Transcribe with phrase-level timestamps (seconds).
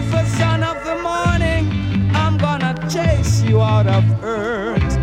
[0.00, 2.10] beautiful son of the morning.
[2.14, 4.98] I'm gonna chase you out of earth.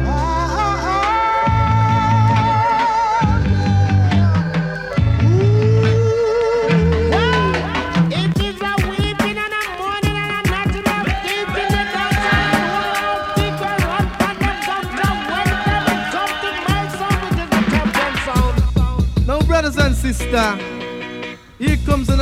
[20.31, 20.64] Now,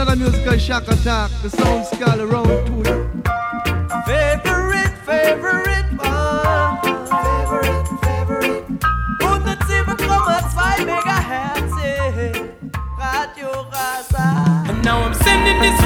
[0.03, 1.31] another musical shock attack.
[1.41, 3.23] The sound skull around to you.
[4.05, 6.75] Favorite, favorite one.
[7.07, 8.65] Favorite, favorite.
[9.19, 11.75] 107,2 Megahertz.
[11.83, 12.33] eh.
[12.99, 13.51] Radio
[14.69, 15.79] And now I'm sending this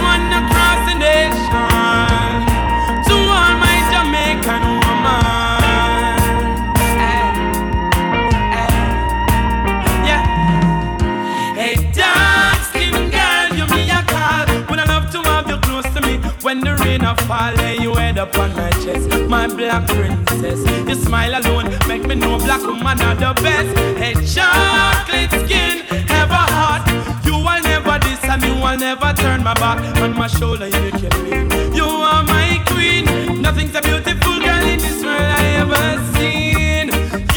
[17.08, 17.54] a fall?
[17.56, 20.60] Lay you head up on my chest, my black princess.
[20.88, 23.72] Your smile alone make me know black woman are the best.
[23.98, 25.86] Hey, chocolate skin,
[26.22, 26.84] ever hot.
[27.26, 30.68] You will never diss and you will never turn my back on my shoulder.
[30.68, 31.78] You can be.
[31.78, 33.42] You are my queen.
[33.42, 36.88] Nothing's a beautiful girl in this world I ever seen.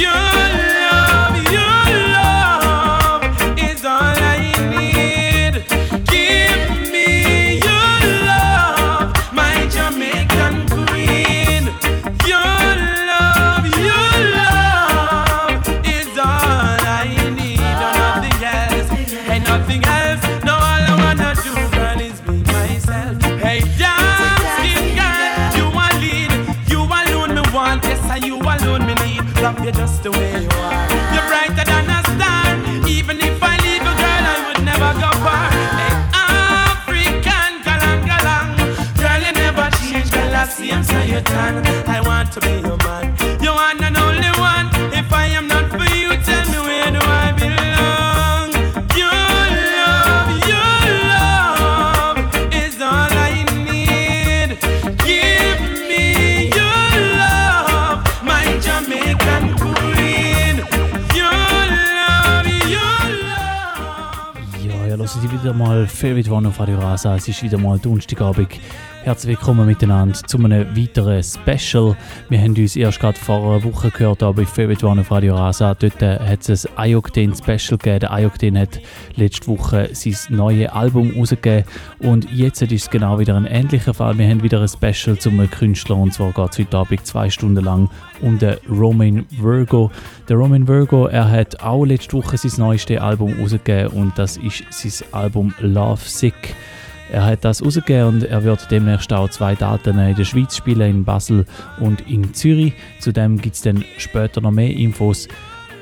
[0.02, 0.59] Your
[65.50, 67.16] wieder mal Favorite One auf Radio Rasa.
[67.16, 68.60] Es ist wieder mal Donnerstagabend.
[69.02, 71.96] Herzlich willkommen miteinander zu einem weiteren Special.
[72.28, 75.36] Wir haben uns erst gerade vor einer Woche gehört hier bei Favorite One auf Radio
[75.36, 75.74] Rasa.
[75.74, 78.00] Dort äh, hat es ein Ayokten Special gegeben.
[78.00, 78.78] Der Ayokten hat
[79.16, 81.64] letzte Woche sein neues Album rausgegeben.
[82.00, 84.18] Und jetzt ist es genau wieder ein ähnlicher Fall.
[84.18, 87.64] Wir haben wieder ein Special zum Künstler und zwar geht es heute Abend zwei Stunden
[87.64, 87.88] lang
[88.20, 89.90] um den Roman Virgo.
[90.28, 94.62] Der Roman Virgo, er hat auch letzte Woche sein neuestes Album rausgegeben und das ist
[94.68, 96.54] sein Album Love Sick.
[97.12, 100.90] Er hat das rausgegeben und er wird demnächst auch zwei Daten in der Schweiz spielen,
[100.90, 101.44] in Basel
[101.80, 102.72] und in Zürich.
[103.00, 105.26] Zudem gibt es dann später noch mehr Infos.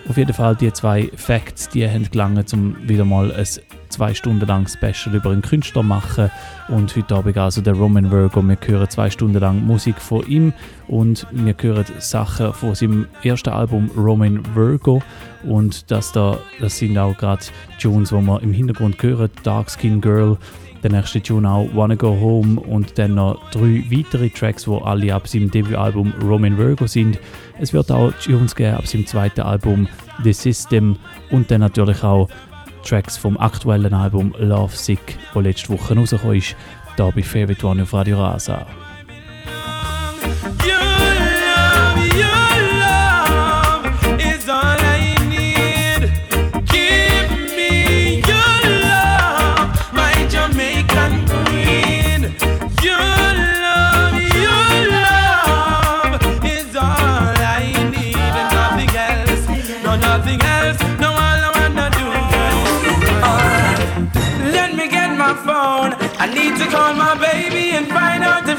[0.08, 3.46] Auf jeden Fall die zwei Facts, die haben gelangt, um wieder mal ein
[3.90, 6.30] zwei Stunden lang Special über einen Künstler machen.
[6.68, 8.42] Und heute Abend also der Roman Virgo.
[8.42, 10.52] Wir hören zwei Stunden lang Musik von ihm
[10.86, 15.02] und wir hören Sachen von seinem ersten Album Roman Virgo.
[15.44, 17.44] Und das da, das sind auch gerade
[17.80, 19.30] Tunes, die wir im Hintergrund hören.
[19.42, 20.38] Dark Skin Girl,
[20.82, 25.14] der nächste Tune auch Wanna Go Home und dann noch drei weitere Tracks, die alle
[25.14, 27.18] ab seinem Debütalbum Roman Virgo sind.
[27.58, 29.88] Es wird auch Tunes geben ab seinem zweiten Album
[30.22, 30.96] The System
[31.30, 32.28] und dann natürlich auch
[32.84, 36.56] Tracks vom aktuellen Album Love Sick, das letzte Woche rausgekommen ist,
[36.96, 38.66] hier bei Favorite One auf Radio Rasa.
[40.64, 41.07] Your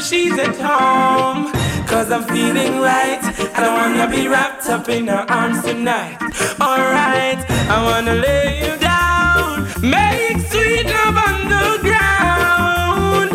[0.10, 1.52] she's at home.
[1.86, 3.22] Cause I'm feeling right.
[3.56, 6.18] I don't wanna be wrapped up in her arms tonight.
[6.60, 7.40] Alright,
[7.76, 9.68] I wanna lay you down.
[9.82, 13.32] Make sweet love on the ground.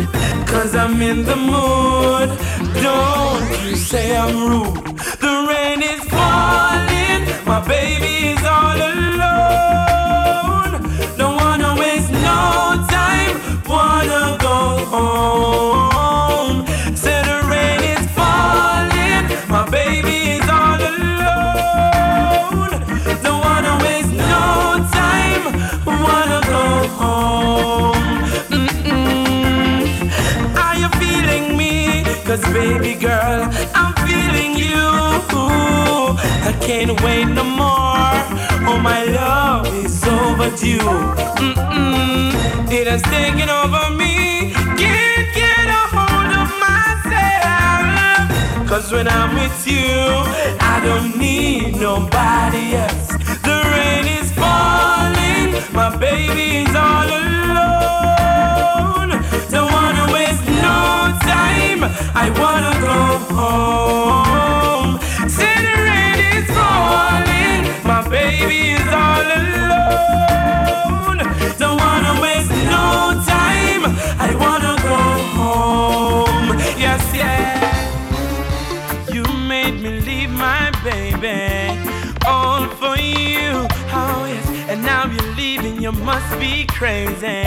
[0.48, 2.28] Cause I'm in the mood.
[2.82, 4.84] Don't you say I'm rude.
[5.24, 7.20] The rain is falling.
[7.50, 10.72] My baby is all alone.
[11.16, 12.40] Don't wanna waste no
[12.96, 13.34] time.
[13.68, 14.56] Wanna go
[14.92, 15.93] home.
[32.52, 34.74] Baby girl, I'm feeling you.
[36.46, 38.12] I can't wait no more.
[38.68, 40.78] Oh, my love is overdue.
[41.40, 42.70] Mm-mm.
[42.70, 44.52] It has taken over me.
[44.76, 48.68] Can't get a hold of myself.
[48.68, 49.94] Cause when I'm with you,
[50.60, 53.08] I don't need nobody else.
[53.48, 58.33] The rain is falling, my baby is all alone.
[61.34, 61.82] Time.
[62.24, 63.00] I wanna go
[63.38, 64.92] home.
[65.36, 71.18] Say the rain is falling, my baby is all alone.
[71.62, 72.86] Don't wanna waste no
[73.36, 73.82] time.
[74.26, 75.00] I wanna go
[75.38, 76.48] home.
[76.84, 77.52] Yes, yeah.
[79.14, 79.22] You
[79.54, 81.40] made me leave my baby
[82.32, 83.50] all for you.
[84.00, 85.74] Oh yes, and now you're leaving.
[85.84, 87.42] You must be crazy.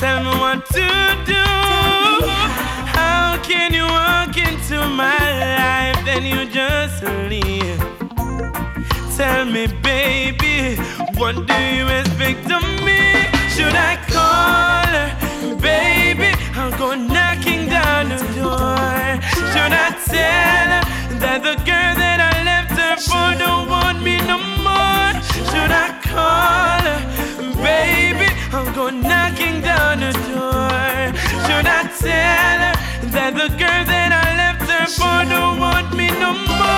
[0.00, 0.86] Tell me what to
[1.32, 1.42] do.
[3.52, 7.78] Can you walk into my life then you just leave?
[9.14, 10.80] Tell me, baby,
[11.18, 13.02] what do you expect of me?
[13.54, 15.10] Should I call her,
[15.60, 16.30] baby?
[16.56, 19.20] I'll go knocking down the door.
[19.52, 20.84] Should I tell her
[21.22, 25.12] that the girl that I left her for don't want me no more?
[25.50, 27.00] Should I call her,
[27.68, 28.28] baby?
[28.50, 31.02] I'll go knocking down the door.
[31.44, 36.08] Should I tell her that the girl that I left her for don't want me
[36.20, 36.72] no more?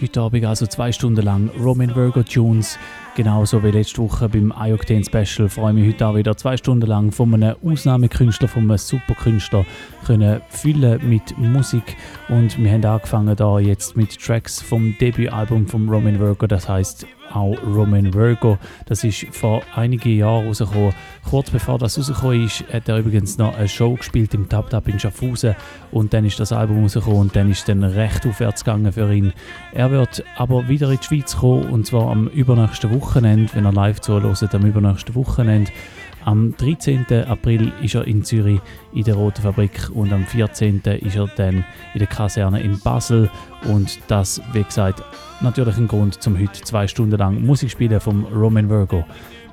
[0.00, 2.78] Heute Abend also zwei Stunden lang Roman Virgo Tunes.
[3.16, 6.86] Genauso wie letzte Woche beim iOctane Special freue ich mich heute auch wieder zwei Stunden
[6.86, 9.66] lang von einem Ausnahmekünstler, von einem Superkünstler
[10.06, 11.96] können füllen mit Musik
[12.28, 17.06] und wir haben angefangen da jetzt mit Tracks vom Debütalbum von Roman Virgo, das heißt
[17.32, 18.58] auch Roman Virgo.
[18.86, 20.94] Das ist vor einigen Jahren rausgekommen.
[21.28, 24.88] Kurz bevor das rausgekommen ist, hat er übrigens noch eine Show gespielt im Tap Tap
[24.88, 25.54] in Schaffhausen
[25.90, 29.32] und dann ist das Album rausgekommen und dann ist dann recht aufwärts gegangen für ihn.
[29.72, 33.72] Er wird aber wieder in die Schweiz kommen und zwar am übernächsten Wochenende, wenn er
[33.72, 35.70] live zuhört, am übernächsten Wochenende.
[36.24, 37.06] Am 13.
[37.28, 38.60] April ist er in Zürich
[38.92, 40.82] in der Roten Fabrik und am 14.
[41.00, 43.30] ist er dann in der Kaserne in Basel.
[43.66, 45.02] Und das, wie gesagt,
[45.40, 49.04] natürlich ein Grund, zum heute zwei Stunden lang Musik spielen vom Roman Virgo.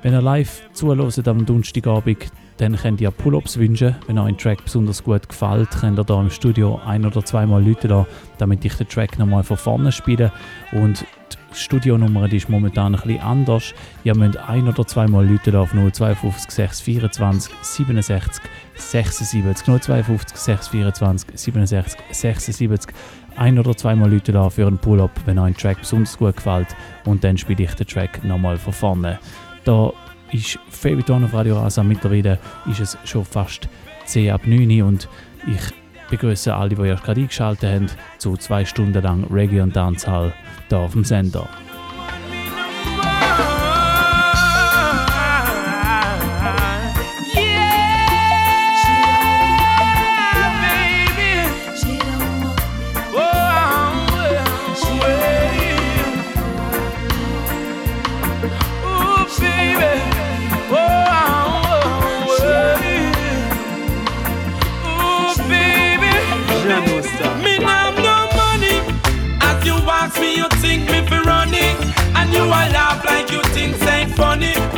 [0.02, 3.96] Wenn ihr live zuhört am Donnerstagabend, dann könnt ihr Pull-Ups wünschen.
[4.06, 7.64] Wenn euch ein Track besonders gut gefällt, könnt ihr hier im Studio ein- oder zweimal
[7.64, 8.06] Leute da,
[8.38, 10.32] damit ich den Track nochmal von vorne spiele.
[10.72, 11.04] Und
[11.52, 13.74] Studionummer die ist momentan ein bisschen anders.
[14.04, 18.42] Ihr müsst ein- oder zweimal Leute auf 052 624 67
[18.76, 22.94] 76 052 624 67 76
[23.36, 26.68] ein- oder zweimal Leute da für einen Pull-Up, wenn euch ein Track besonders gut gefällt.
[27.04, 29.18] Und dann spiele ich den Track nochmal von vorne.
[29.64, 29.92] Da
[30.32, 31.82] ist Favorite One auf Radio Rasa.
[31.82, 32.38] Mittlerweile
[32.70, 33.68] ist es schon fast
[34.06, 35.08] 10 ab 9 Uhr und
[35.46, 35.72] ich
[36.10, 37.86] begrüße alle, die erst gerade eingeschaltet haben,
[38.18, 40.32] zu zwei Stunden lang Reggae und Dancehall
[40.68, 41.48] hier auf dem Sender.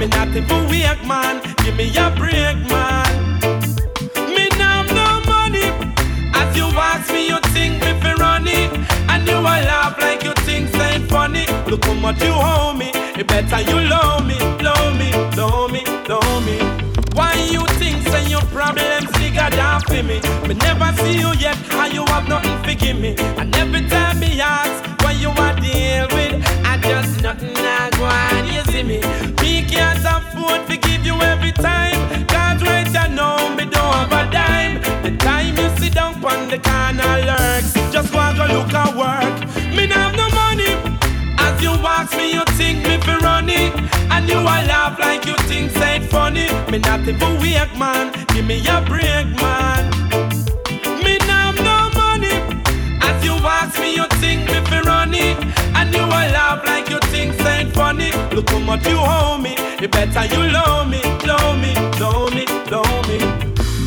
[0.00, 3.04] Me not even wake man, give me a break man.
[4.35, 5.69] Me have no money.
[6.33, 8.73] As you ask me, you think me fi run it,
[9.11, 11.45] and you a laugh like you think ain't funny.
[11.69, 15.85] Look how much you owe me, it better you love me, love me, love me,
[16.09, 16.57] love me.
[17.12, 20.19] Why you think say your problems bigger than for me?
[20.49, 23.16] Me never see you yet, and you have nothing to give me.
[23.37, 28.04] And every time me ask what you want deal with, I just nothing I go
[28.07, 28.47] on.
[28.54, 29.29] You see me?
[29.69, 32.00] Can't afford to give you every time.
[32.26, 34.81] Cause right you know me don't have a dime.
[35.02, 39.37] The time you sit down on the corner lurks, just want to look at work.
[39.76, 40.73] Me not have no money.
[41.38, 43.73] As you ask me, you think me fi run it
[44.12, 48.12] And you a laugh like you think say it funny Me not even wake man,
[48.29, 49.90] give me a break man
[51.05, 52.37] Me not have no money
[53.00, 55.37] As you ask me, you think me fi run it
[55.75, 58.11] And you a laugh like you things ain't funny.
[58.35, 59.55] Look how much you owe me.
[59.81, 63.19] The better you love me, love me, love me, love me.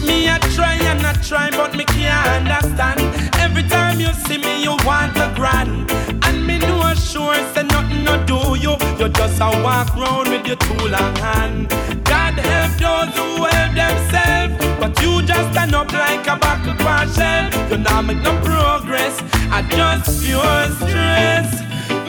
[0.06, 3.02] Me a try and I try, but me can't understand.
[3.46, 5.92] Every time you see me, you want a grand.
[6.26, 8.74] And me no sure say nothing no do you.
[9.00, 11.70] You just a walk round with your tool long hand.
[12.04, 17.44] God help those who help themselves, but you just stand up like a buckle partial.
[17.70, 19.16] You not make no progress.
[19.56, 21.50] I just pure stress.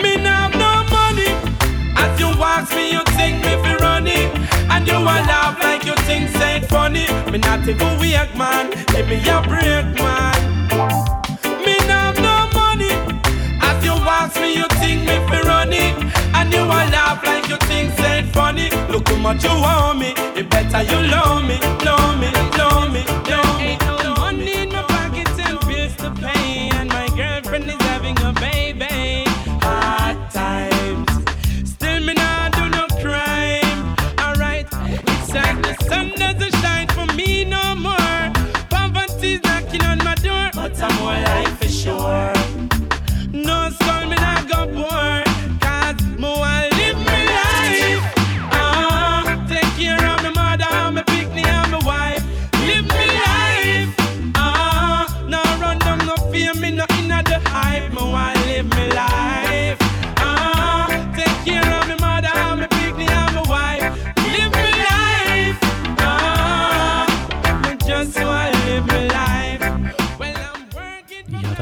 [0.02, 0.63] Me now.
[2.04, 4.28] As you watch me, you think me fi running,
[4.70, 7.06] and you a laugh like you think say funny.
[7.32, 10.36] Me not even weak man, give me a break man.
[11.64, 12.92] Me not have no money.
[13.68, 15.94] As you watch me, you think me fi running,
[16.36, 18.68] and you a laugh like you think say funny.
[18.92, 23.23] Look how much you owe me, it better you love me, love me, love me.
[42.04, 42.32] Sure.
[43.32, 44.93] No skull me not go poor,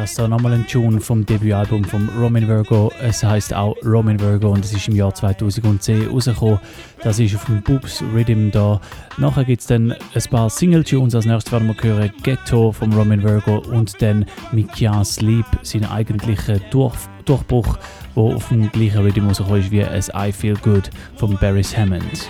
[0.03, 2.91] das da nochmal ein Tune vom Debütalbum von Roman Virgo.
[3.01, 6.59] Es heißt auch Roman Virgo und es ist im Jahr 2010 rausgekommen.
[7.05, 8.81] Das ist auf dem Boobs Rhythm da.
[9.17, 11.15] Nachher gibt es dann ein paar Single-Tunes.
[11.15, 16.59] Als nächstes werden wir hören Ghetto vom Roman Virgo und dann Can't Sleep, sein eigentlicher
[16.73, 17.79] Durch Durchbruch,
[18.17, 22.27] der auf dem gleichen Rhythm rausgekommen ist wie ein I Feel Good von Barris Hammond.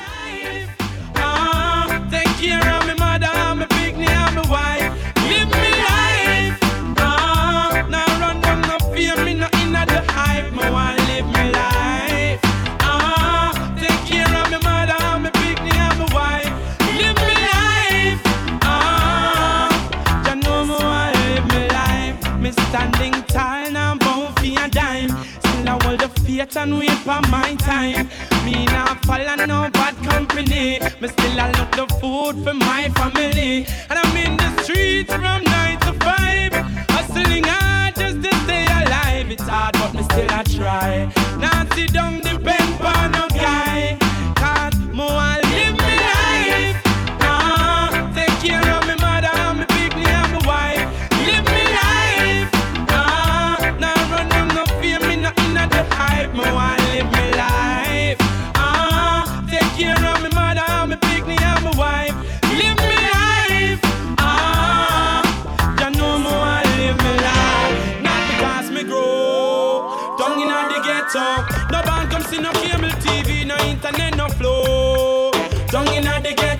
[26.62, 28.08] And wait for my time.
[28.44, 30.78] Me not follow no bad company.
[31.00, 33.66] Me still I look the food for my family.
[33.90, 36.52] And I'm in the streets from nine to five.
[36.94, 39.30] Hustling hard just to stay alive.
[39.30, 41.12] It's hard, but me still I try.
[41.74, 43.98] Sit down, depend on no guy.
[44.36, 45.41] Cause more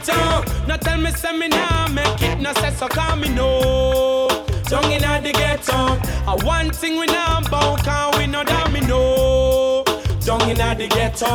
[0.04, 0.76] the ghetto.
[0.78, 4.28] Tell me say me nah make it, no say so call me no.
[4.64, 5.99] Down inna the ghetto.
[6.26, 8.26] A one thing we know about, can we
[8.73, 9.85] me know.
[10.25, 11.28] Down inna the ghetto,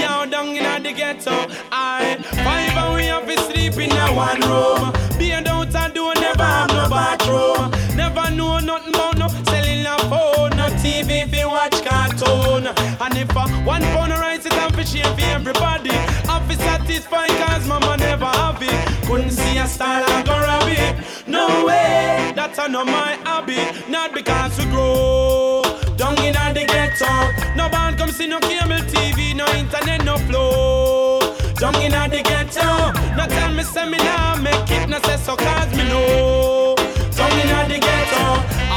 [0.00, 1.46] yo, down inna the ghetto.
[1.70, 4.92] I five and we have to sleep in a one room.
[5.18, 7.70] Being out and do never have no bathroom.
[7.96, 10.55] Never know nothing about no selling a phone, no
[10.86, 12.66] TV you watch cartoon.
[12.66, 15.90] And if uh, one pound of rice is and for share for everybody,
[16.30, 19.06] I'm fi satisfied cause mama never have it.
[19.06, 20.94] Couldn't see a style I go rob it.
[21.26, 23.62] No way, that's not my hobby.
[23.88, 25.62] Not because we grow
[25.96, 27.12] down in the ghetto.
[27.56, 31.20] No band come see no cable TV, no internet, no flow.
[31.54, 32.68] Down in the ghetto.
[33.16, 36.74] No tell me say me nah make it, no say so cause me know.
[37.16, 38.24] Down in the ghetto.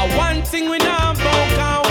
[0.00, 1.89] A one thing we know about,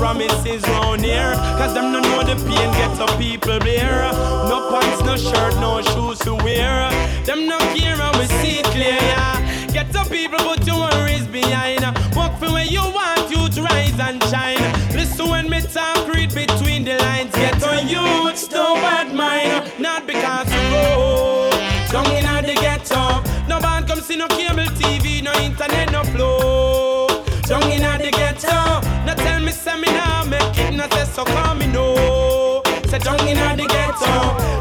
[0.00, 1.34] promises round here.
[1.60, 4.10] Cause them no know the pain ghetto people bear.
[4.48, 6.88] No pants, no shirt, no shoes to wear.
[7.26, 9.36] Them no care and we see it clear, yeah.
[9.74, 11.82] Ghetto people put your worries behind.
[12.16, 14.64] Walk for where you want you to rise and shine.
[14.96, 17.32] Listen when me talk, read between the lines.
[17.34, 19.70] Get Ghetto youths, no bad mind.
[19.78, 21.50] Not because you go
[21.92, 23.22] down in the ghetto.
[23.48, 27.09] No band come see no cable TV, no internet, no flow.
[27.50, 28.80] Down in the ghetto.
[29.04, 32.62] No tell me say me nah make it, no say so call me no.
[32.86, 34.12] Say down in the ghetto.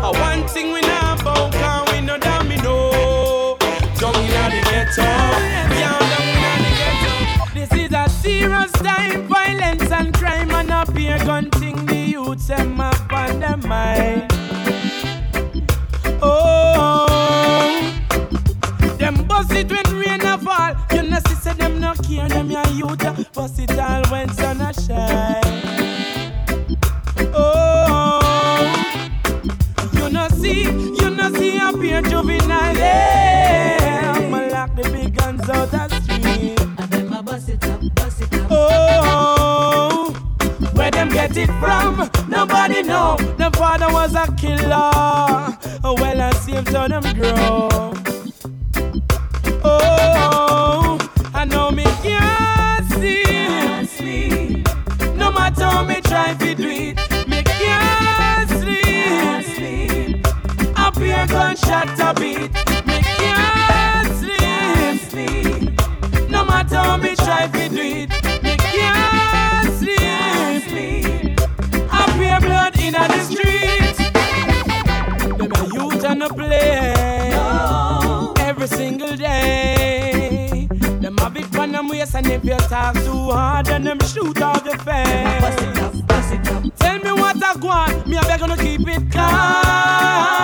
[0.02, 2.02] A one thing we know about, can we
[2.50, 3.58] me know.
[4.00, 5.04] Down in the ghetto.
[5.04, 7.14] Yeah, down in the ghetto.
[7.54, 11.86] This is a serious time, violence and crime and a beer gun thing.
[11.86, 14.34] The youths them up on their mind.
[16.24, 17.06] Oh,
[18.98, 20.74] them bust it when rain a fall.
[20.92, 21.04] You
[21.60, 23.34] them no care, them your youth.
[23.34, 25.44] Bust it all when sun a shine.
[27.34, 28.20] Oh,
[29.94, 32.76] you know, see, you know, see a pure juvenile.
[32.76, 36.60] Yeah, I'ma lock the big guns out the street.
[36.60, 38.48] And them a bust it up, bust it up.
[38.52, 40.14] Oh,
[40.74, 42.10] where them get it from.
[42.30, 43.18] Nobody know.
[43.38, 45.58] The father was a killer.
[45.84, 47.89] Oh, well, I see him turn them grow.
[82.40, 85.56] If you talk too hard, then them shoot off your face.
[86.78, 90.40] Tell me what I want, me I beg to keep it calm.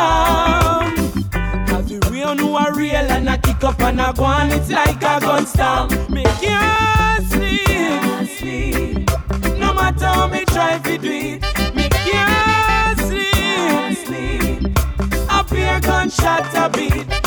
[1.68, 4.70] Cause the real know are real and I kick up and I go on, it's
[4.70, 5.90] like a gun storm.
[6.12, 9.10] Me can't sleep,
[9.58, 11.42] no matter how me try to do it.
[11.76, 14.78] Me can't sleep,
[15.30, 17.25] up here gunshot a beat.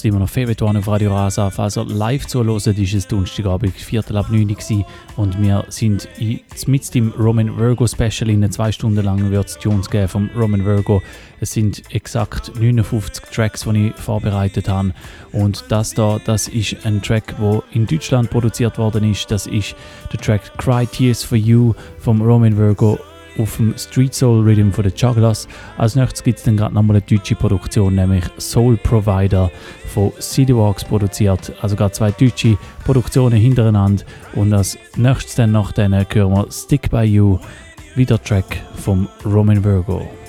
[0.00, 1.50] Lasst immer noch One auf Radio Rasa.
[1.50, 4.86] Falls ihr live zuhört, ist es Donnerstagabend, Viertel ab 9 Uhr
[5.16, 8.30] und wir sind in, mit dem Roman Virgo Special.
[8.30, 11.02] In zwei Stunden lang wird es Tunes geben vom Roman Virgo.
[11.40, 14.94] Es sind exakt 59 Tracks, die ich vorbereitet habe.
[15.32, 19.30] Und das da, das ist ein Track, der in Deutschland produziert worden ist.
[19.30, 19.76] Das ist
[20.10, 22.98] der Track Cry Tears for You vom Roman Virgo
[23.38, 25.48] auf dem Street Soul Rhythm von den Jugglers.
[25.78, 29.50] Als nächstes gibt es dann gerade nochmal eine deutsche Produktion, nämlich Soul Provider
[29.92, 31.52] von Citywalks produziert.
[31.60, 34.04] Also gerade zwei deutsche Produktionen hintereinander.
[34.34, 37.38] Und als nächstes dann nach denen hören wir Stick By You,
[37.94, 40.19] wieder Track vom Roman Virgo.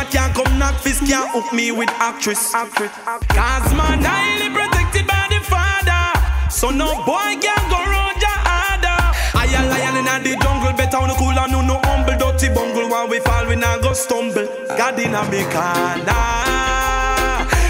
[0.00, 2.52] God can't come knock fist, can't hook me with actress.
[2.52, 6.16] Cause man, highly protected by the father.
[6.50, 8.96] So no boy can go round your harder.
[9.36, 12.16] I a lion in the jungle, better on the cooler, no no humble.
[12.16, 14.48] Dirty bungle, when we fall, we not go stumble.
[14.68, 16.16] God in a me corner,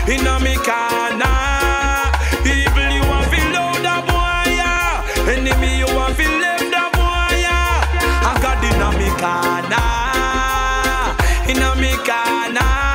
[0.06, 1.49] in a me corner.
[11.50, 12.89] in a me corner.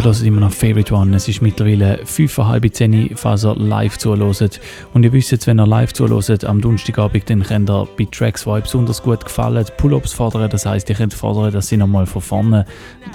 [0.00, 1.14] Ihr hört immer noch Favorite One.
[1.14, 4.58] Es ist mittlerweile 5,5 10 falls ihr live zuhört.
[4.94, 8.48] Und ihr wisst, wenn ihr live zuhört am Donnerstagabend, dann könnt ihr bei Tracks, die
[8.48, 10.48] euch besonders gut gefallen, Pull-Ups fordern.
[10.48, 12.64] Das heisst, ihr könnt fordern, dass sie nochmal von vorne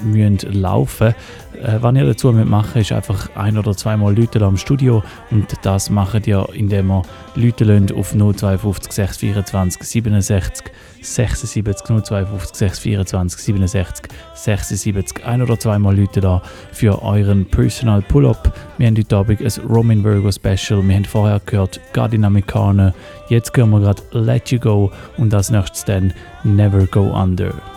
[0.03, 1.15] müssen laufen
[1.63, 5.01] äh, Was ihr dazu machen ist einfach ein- oder zweimal Leute am Studio.
[5.31, 7.01] Und das macht ihr, indem ihr
[7.35, 10.71] Leute auf 052 624 67
[11.05, 16.41] 76 052 624 67 76 ein oder zweimal Leute da
[16.71, 18.53] für euren Personal Pull-Up.
[18.77, 20.85] Wir haben heute Abend ein Roman Virgo Special.
[20.87, 22.93] Wir haben vorher gehört Gardin Amerikaner.
[23.29, 26.13] Jetzt hören wir gerade Let You Go und als nächstes dann
[26.43, 27.74] Never Go Under.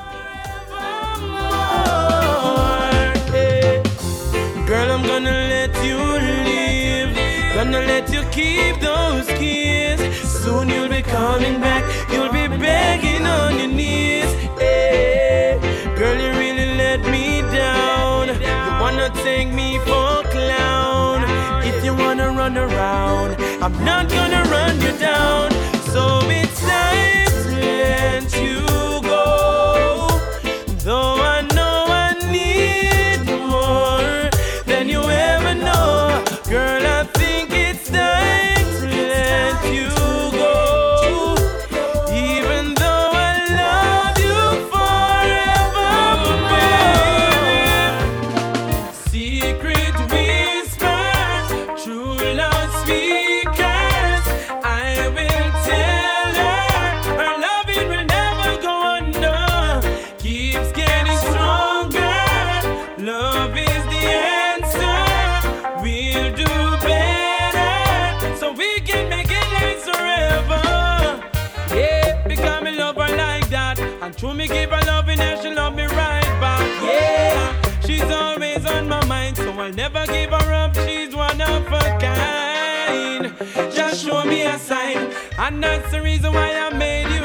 [84.29, 87.18] me a sign, and that's the reason why I made you.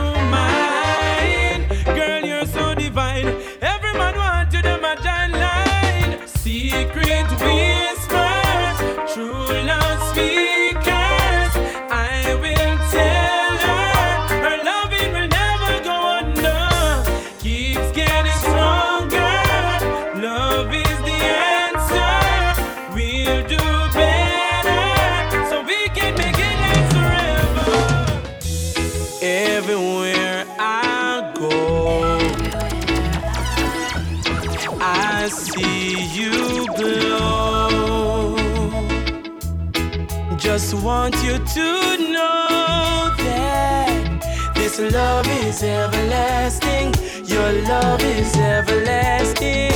[41.03, 46.93] want you to know that this love is everlasting.
[47.25, 49.73] Your love is everlasting.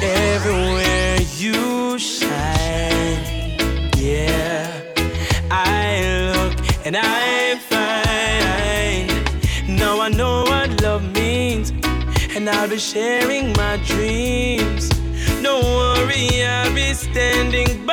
[0.00, 3.20] Everywhere you shine,
[3.98, 4.80] yeah.
[5.50, 9.08] I look and I find.
[9.78, 11.68] Now I know what love means,
[12.34, 14.88] and I'll be sharing my dreams.
[15.42, 17.85] No worry, I'll be standing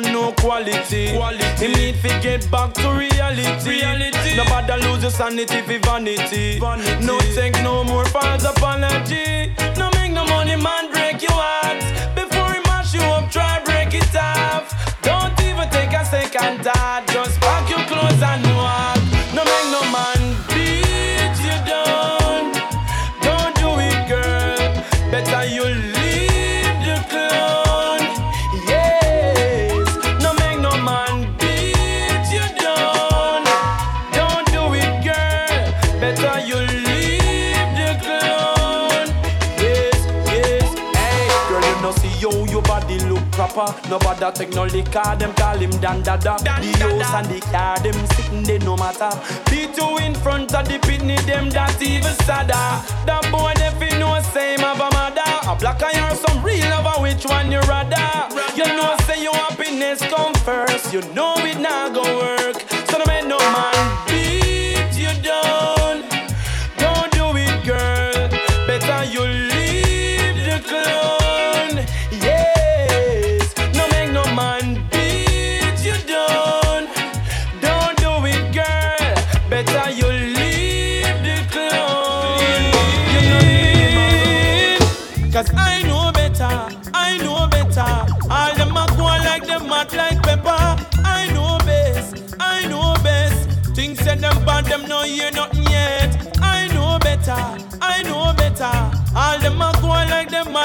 [0.00, 1.12] no know quality.
[1.12, 1.44] Quality.
[1.66, 3.68] Him need to get back to reality.
[3.68, 4.36] Reality.
[4.36, 6.58] Nobody lose your sanity for vanity.
[6.58, 7.04] vanity.
[7.04, 9.52] No take no more false apology.
[9.76, 11.80] No make no money, man, break your heart.
[12.14, 14.72] Before he mash you up, try break it off.
[15.02, 17.04] Don't even take a second thought.
[17.08, 18.51] Just pack your clothes and
[43.88, 46.36] Nobody take no liquor, them call him Dan Dada.
[46.38, 49.10] The house and the car, them sitting there no matter.
[49.50, 52.68] Beat you in front of the pitney, them that even sadder.
[53.06, 55.22] That boy, they fi know same have a mother.
[55.48, 58.08] A black eye or some real lover, which one you rather?
[58.56, 60.92] You know, say your happiness come first.
[60.92, 62.71] You know it not go work.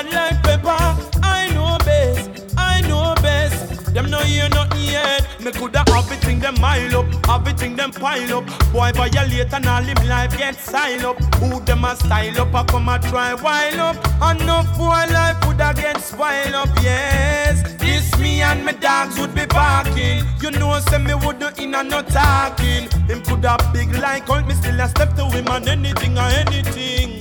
[0.03, 0.77] Like like pepper.
[1.23, 2.53] I know best.
[2.57, 3.93] I know best.
[3.93, 5.25] Them no hear nothing yet.
[5.39, 8.45] Me coulda have it thing them mile up, have it thing them pile up.
[8.71, 11.17] Boy violate and all him life get sign up.
[11.35, 13.95] Who them a style up, I come a try while up.
[14.21, 16.69] And no boy life woulda get spoil up.
[16.83, 20.23] Yes, this me and my dogs would be barking.
[20.41, 22.89] You know, say me would do in and no talking.
[23.07, 27.16] Him coulda big like Hulk, me still a step to him on anything or anything.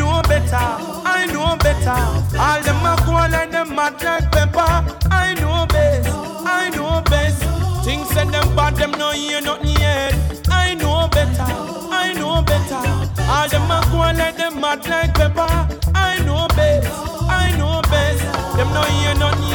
[0.00, 2.00] Know better, I know better.
[2.40, 4.72] All them a go like them mad like pepper.
[5.10, 6.08] I know best,
[6.46, 7.44] I know best.
[7.84, 10.14] Things said them bad, them no hear nothing yet.
[10.48, 11.44] I know better,
[11.92, 12.82] I know better.
[13.28, 15.68] All them a go like them mad like pepper.
[15.94, 16.88] I know best,
[17.28, 18.22] I know best.
[18.56, 19.49] Them no hear nothing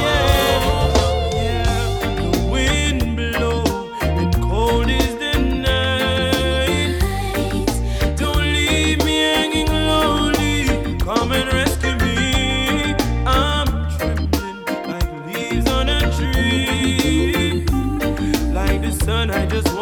[19.06, 19.75] sun, I just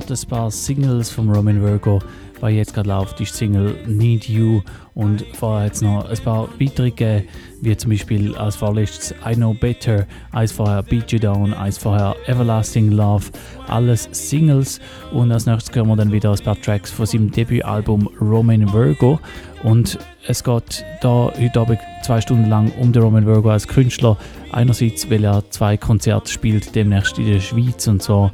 [0.00, 2.00] gehört ein paar Singles von Roman Virgo.
[2.40, 4.60] Was jetzt gerade läuft, ist die Single Need You
[4.94, 7.22] und vorher hat es noch ein paar weitere
[7.62, 12.14] wie zum Beispiel als vorletztes I Know Better, eins vorher Beat You Down, eins vorher
[12.26, 13.24] Everlasting Love,
[13.68, 14.80] alles Singles
[15.12, 19.18] und als nächstes hören wir dann wieder ein paar Tracks von seinem Debütalbum Roman Virgo
[19.62, 24.18] und es geht da heute Abend zwei Stunden lang um den Roman Virgo als Künstler.
[24.52, 28.30] Einerseits, weil er zwei Konzerte spielt, demnächst in der Schweiz und so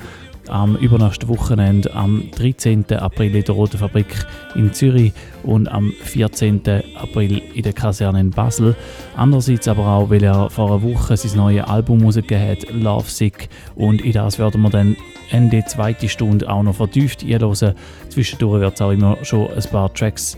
[0.48, 2.84] am übernächsten Wochenende am 13.
[2.92, 5.12] April in der Roten Fabrik in Zürich
[5.42, 6.62] und am 14.
[6.96, 8.74] April in der Kaserne in Basel.
[9.16, 13.48] Andererseits aber auch, weil er vor einer Woche sein neues Album rausgegeben hat, Love Sick.
[13.76, 14.96] Und in das werden wir dann
[15.30, 17.74] Ende zweite Stunde auch noch vertieft einhören.
[18.08, 20.36] Zwischendurch wird es auch immer schon ein paar Tracks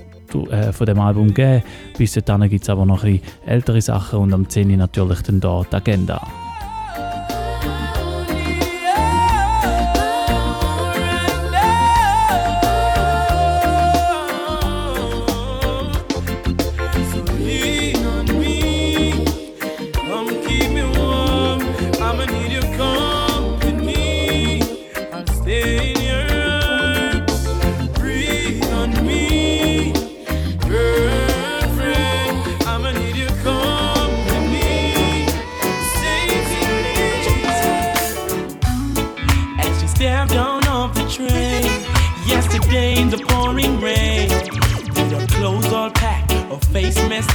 [0.50, 1.62] äh, von dem Album geben.
[1.98, 4.76] Bis dahin gibt es aber noch ein ältere Sachen und am 10.
[4.76, 6.43] natürlich dann da die Agenda.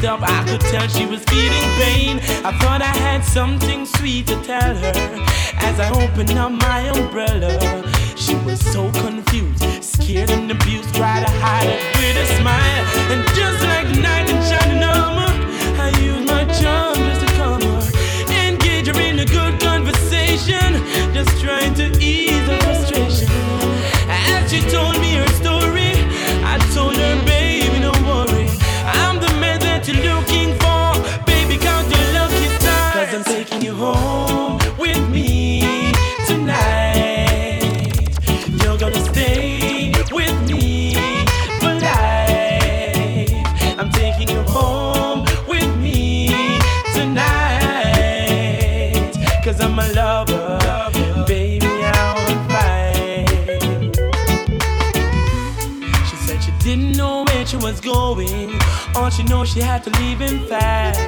[0.09, 0.21] Up.
[0.23, 2.17] I could tell she was feeling pain.
[2.43, 4.93] I thought I had something sweet to tell her.
[5.67, 7.51] As I opened up my umbrella,
[8.15, 10.95] she was so confused, scared and abused.
[10.95, 15.31] Tried to hide it with a smile, and just like night in shining armor,
[15.85, 17.81] I used my charm just to calm her,
[18.47, 20.69] engage her in a good conversation,
[21.13, 23.29] just trying to ease her frustration.
[24.09, 25.08] As she told me
[33.79, 35.93] home with me
[36.27, 37.63] tonight.
[38.61, 40.95] You're gonna stay with me
[41.61, 43.31] for life.
[43.79, 46.27] I'm taking you home with me
[46.93, 48.33] tonight.
[49.45, 50.59] Cause I'm a lover.
[51.25, 52.19] Baby, I'm.
[56.09, 58.59] She said she didn't know where she was going.
[58.95, 60.99] All she knows she had to leave him fast.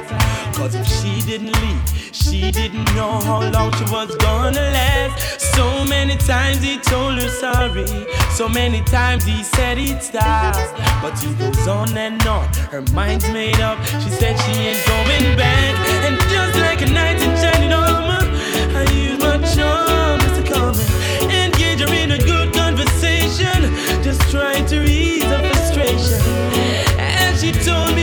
[0.56, 2.01] Cause if she didn't leave,
[2.32, 5.38] she didn't know how long she was gonna last.
[5.54, 7.86] So many times he told her sorry.
[8.30, 10.56] So many times he said he'd stop.
[11.02, 12.48] But he goes on and on.
[12.72, 13.78] Her mind's made up.
[14.02, 15.74] She said she ain't going back.
[16.06, 18.24] And just like a knight in shining armor,
[18.80, 20.76] I use my charm to come
[21.20, 23.58] and engage her in a good conversation.
[24.02, 26.20] Just trying to ease her frustration.
[26.96, 28.01] And she told me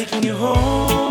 [0.00, 1.09] taking you home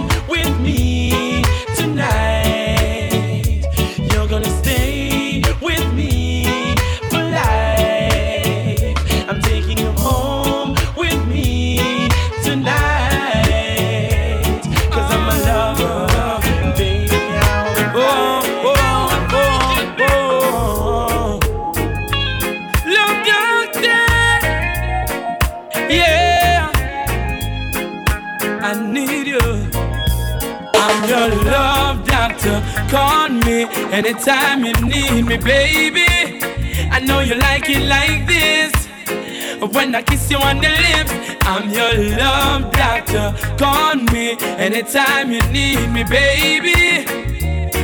[32.40, 32.62] doctor.
[32.90, 36.06] Call me anytime you need me, baby.
[36.92, 38.74] I know you like it like this.
[39.74, 43.36] When I kiss you on the lips, I'm your love doctor.
[43.58, 47.06] Call me anytime you need me, baby.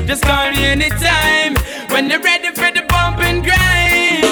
[0.08, 1.56] Just call me anytime
[1.90, 4.24] when you're ready for the bump and grind.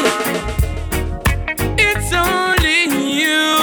[1.77, 2.87] It's only
[3.19, 3.53] you.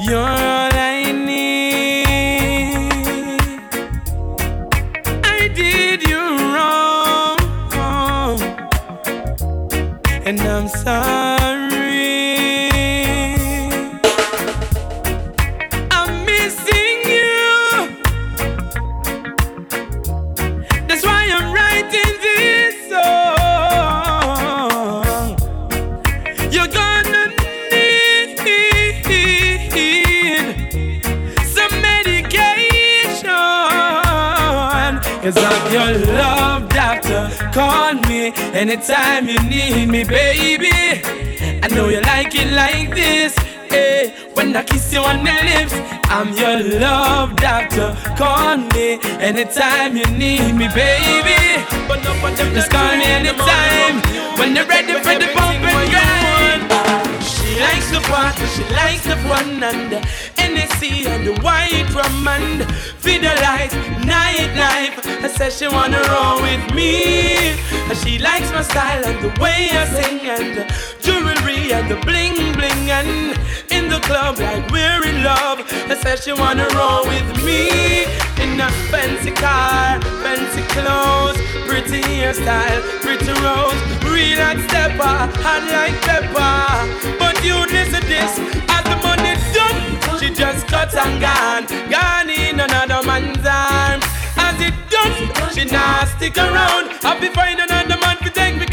[0.00, 0.53] You're
[38.54, 40.70] anytime you need me, baby.
[41.62, 43.36] I know you like it like this.
[43.70, 45.74] Hey, when I kiss you on the lips,
[46.04, 47.96] I'm your love doctor.
[48.16, 51.64] Call me anytime you need me, baby.
[52.54, 53.96] Just call me anytime
[54.38, 56.13] when you're ready for the bump and grind.
[56.13, 56.13] She
[57.64, 60.00] likes the party, she likes the fun and the
[60.38, 62.58] Hennessy and the white rum and
[63.02, 63.72] feed the light,
[64.04, 64.96] night life.
[65.26, 66.92] I said she wanna roll with me.
[67.88, 70.64] And she likes my style and the way I sing and the
[71.04, 73.34] jewelry and the bling bling and
[73.94, 75.58] the club like we're in love.
[75.90, 78.02] I said she wanna roll with me
[78.42, 81.38] in a fancy car, fancy clothes,
[81.68, 83.78] pretty hairstyle, pretty rose,
[84.10, 86.58] real like stepper, hot like pepper.
[87.20, 88.32] But you listen this,
[88.74, 89.78] as the money done,
[90.18, 94.06] she just cut and gone, gone in another man's arms.
[94.36, 95.14] As it done,
[95.54, 96.90] she not stick around.
[97.20, 98.63] Be find another man to take me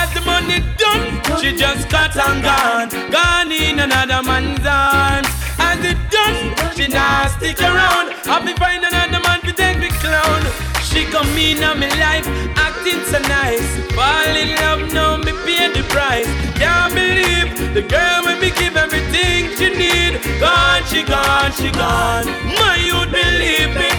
[0.00, 1.04] As the money done,
[1.40, 5.28] she just cut and gone, gone in another man's arms.
[5.58, 6.38] As it done,
[6.76, 8.14] she not stick around.
[8.26, 10.42] I'll be find another man to take me clown.
[10.90, 12.26] She come in on me life,
[12.56, 13.62] acting so nice.
[13.94, 16.26] Fall in love now, me pay the price.
[16.58, 20.18] Can't believe the girl when me give everything she need.
[20.40, 22.26] Gone, she gone, she gone.
[22.58, 23.90] My youth believe me.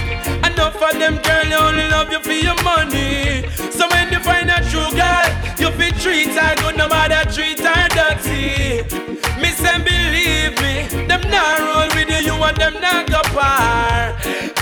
[0.43, 3.47] Enough of them girl, they only love you for your money.
[3.71, 5.27] So when you find a true girl,
[5.57, 8.83] you feel treat her good, no matter treat her dirty.
[9.39, 14.60] Me say believe me, them not roll with you, you and them not go far.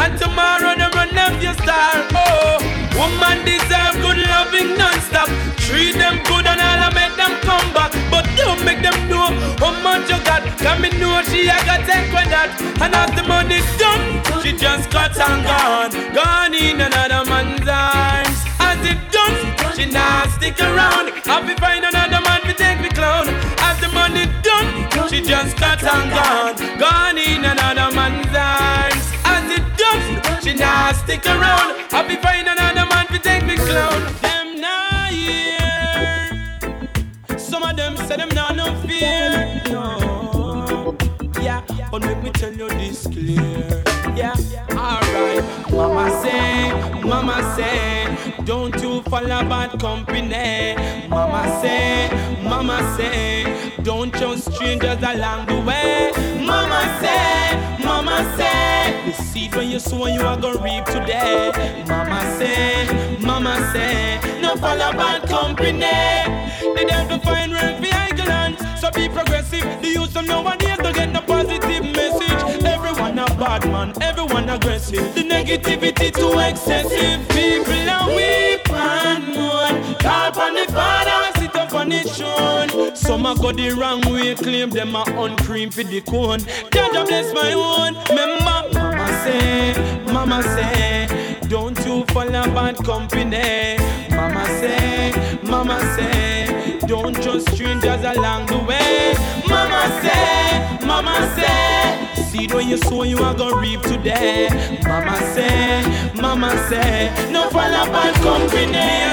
[0.00, 2.08] And tomorrow them run up your star.
[2.14, 2.60] Oh,
[3.20, 5.28] man deserve good loving non-stop.
[5.60, 7.92] Treat them good and all I make them come back.
[8.10, 9.28] But don't make them know
[9.60, 10.42] how much you got.
[10.58, 12.50] Can me know she I got take with that.
[12.80, 14.04] And as the money done,
[14.42, 15.92] she just got and gone.
[16.16, 18.38] Gone in another man's arms.
[18.58, 19.36] As it done,
[19.76, 21.12] she not stick around.
[21.28, 23.28] I'll be find another man to take me clown.
[23.68, 24.68] As the money done,
[25.08, 26.56] she just got and gone.
[26.78, 27.69] Gone in another
[31.04, 31.68] stick around.
[31.92, 34.00] I'll be find another man to take me clown.
[34.22, 36.58] Them not here.
[37.38, 39.62] Some of them say them not no fear.
[39.68, 40.96] No.
[41.42, 43.82] Yeah, but let me tell you this clear.
[44.16, 44.34] Yeah,
[44.70, 45.44] alright.
[45.72, 46.72] Mama say,
[47.02, 48.06] Mama say,
[48.44, 50.76] don't you follow bad company.
[51.08, 52.10] Mama say,
[52.42, 56.12] Mama say, don't trust strangers along the way.
[56.44, 57.49] Mama say,
[59.40, 61.50] seed when you sow you are gonna reap today.
[61.86, 65.78] Mama say, Mama say, no follow bad company.
[66.74, 69.64] They don't to find work for England, so be progressive.
[69.82, 72.64] The youth of nowadays don't get no positive message.
[72.64, 75.14] Everyone a bad man, everyone aggressive.
[75.14, 77.28] The negativity too excessive.
[77.28, 79.94] People are weak and mourn.
[79.96, 81.20] Call on the father,
[81.74, 82.94] on his throne.
[82.94, 86.40] Some a go the wrong way, claim them a uncream for the cone.
[86.70, 87.94] God bless my own.
[88.08, 88.89] Remember, mama
[89.24, 91.06] say, mama say,
[91.48, 93.76] don't you fall follow bad company.
[94.10, 99.14] Mama say, mama say, don't trust strangers along the way.
[99.48, 104.48] Mama say, mama say, seed when you sow you are gonna reap today.
[104.84, 109.10] Mama say, mama say, no follow bad company.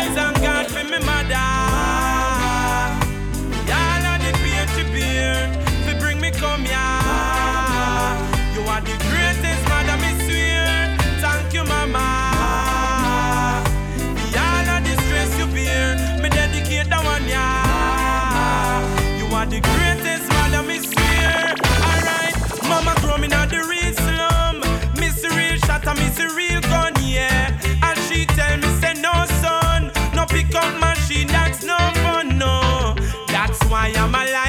[30.57, 32.95] Up machine, that's no fun, no.
[33.27, 34.46] That's why I'm alive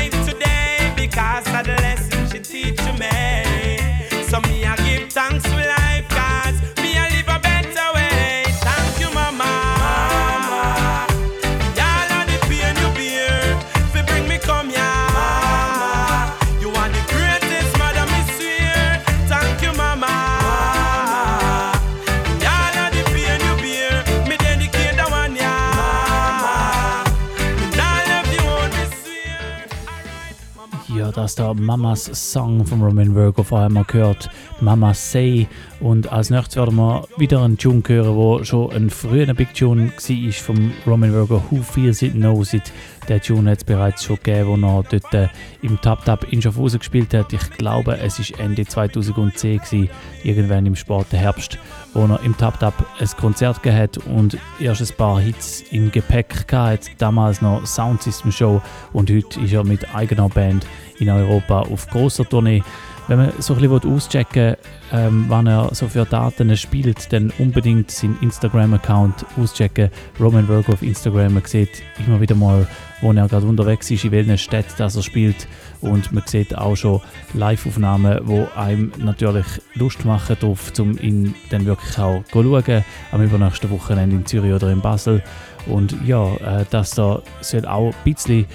[31.18, 31.22] mama.
[31.22, 34.30] Ja, das ist der Mamas Song von Roman Virgo vorher mal gehört.
[34.60, 35.46] Mama Say.
[35.80, 39.90] Und als nächstes werden wir wieder einen Tune hören, der schon ein früher Big Tune
[39.90, 41.42] war vom Roman Virgo.
[41.50, 42.72] Who Feels It Knows It.
[43.08, 45.28] Der Tune hat es bereits schon gegeben, wo er dort äh,
[45.62, 47.32] im Tap Tap in Schaffhausen gespielt hat.
[47.32, 49.88] Ich glaube, es war Ende 2010, gewesen,
[50.24, 51.58] irgendwann im späten Herbst,
[51.94, 56.52] wo er im Tap Tap ein Konzert hat und erst ein paar Hits im Gepäck
[56.52, 56.90] hatte.
[56.98, 58.60] Damals noch Sound System Show
[58.92, 60.66] und heute ist er mit eigener Band
[61.00, 62.62] in Europa auf großer Tournee.
[63.08, 64.56] Wenn man so ein bisschen auschecken will,
[64.92, 69.90] ähm, wann er so für Daten spielt, dann unbedingt seinen Instagram-Account auschecken.
[70.20, 71.34] Roman Virgo auf Instagram.
[71.34, 72.66] Man sieht immer wieder mal,
[73.00, 75.48] wo er gerade unterwegs ist, in welchen Städten dass er spielt.
[75.80, 77.00] Und man sieht auch schon
[77.32, 82.84] Live-Aufnahmen, die einem natürlich Lust machen darauf, um ihn dann wirklich auch zu schauen.
[83.12, 85.22] Am übernächsten Wochenende in Zürich oder in Basel.
[85.66, 88.46] Und ja, äh, das da soll auch ein bisschen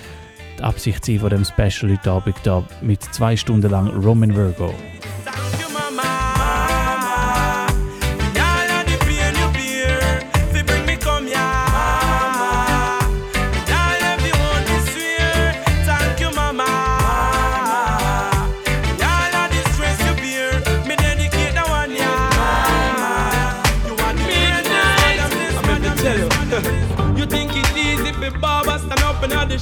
[0.63, 4.73] Absicht sein von dem Special heute Abend da mit zwei Stunden lang Roman Virgo.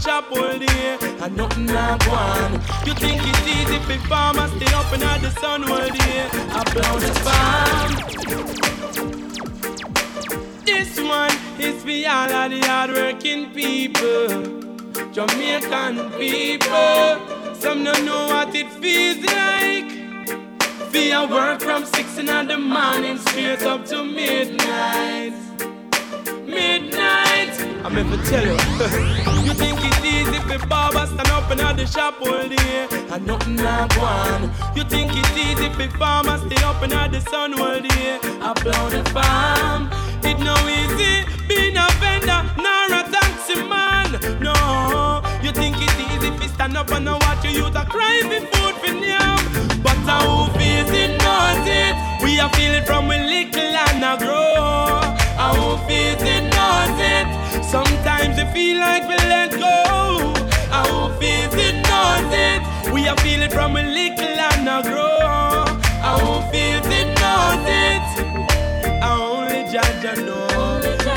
[0.08, 2.54] Up the shop all day and nothing not one.
[2.86, 7.00] You think it's easy for farmers stay up in the sun all day I blow
[7.00, 7.92] the farm.
[10.66, 14.28] This one is for all of the hardworking people,
[15.12, 17.20] Jamaican people.
[17.56, 19.92] Some don't know what it feels like.
[20.92, 25.34] Feel work from six in the morning straight up to midnight
[26.52, 27.01] midnight.
[27.84, 28.52] I'm ever tell you.
[29.46, 33.56] you think it's easy for Baba stand up in the shop all day and nothing
[33.56, 34.52] not one.
[34.76, 38.20] You think it's easy for farmers stay up in the sun all day.
[38.40, 39.90] I blow the farm.
[40.24, 44.12] It no easy being a vendor, nor a taxi man.
[44.40, 48.46] No, you think it's easy you stand up and watch your youth a cry for
[48.54, 49.38] food for now.
[49.82, 52.24] But I how feels it knows it.
[52.24, 55.21] We are feeling from we little and a grow.
[55.52, 57.28] How feels it knows it.
[57.66, 60.34] Sometimes we feel like we let go.
[60.70, 62.94] How feels it knows it.
[62.94, 65.66] We are feeling from we little and a grow.
[66.08, 68.06] How feels it knows it.
[69.04, 70.48] I only Jah know.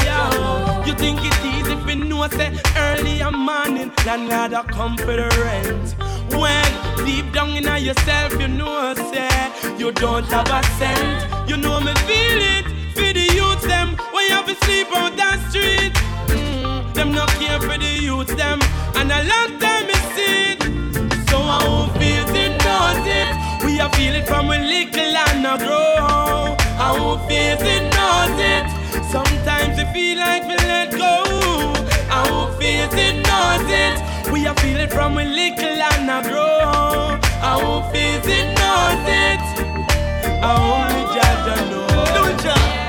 [0.04, 0.84] Yeah.
[0.84, 5.14] You think it's easy if you know say early in morning landlord a come for
[5.14, 5.94] the rent.
[6.34, 11.48] When deep down in yourself you know say you don't have a cent.
[11.48, 12.73] You know me feel it for the youth
[13.66, 13.96] them
[14.28, 15.92] you have to sleep on that street.
[16.32, 18.58] Mm, them not care for the youth them
[18.96, 20.58] and a long time is it.
[21.28, 23.30] So I won't feel it, knows it.
[23.64, 26.56] We are feeling from a little and a grow.
[26.86, 28.64] I won't feel it, knows it.
[29.14, 31.14] Sometimes we feel like we let go.
[32.18, 34.32] I won't feel it, knows it.
[34.32, 37.18] We are feeling from a little and a grow.
[37.50, 39.42] I won't feel it, knows it.
[40.42, 42.83] I only judge know.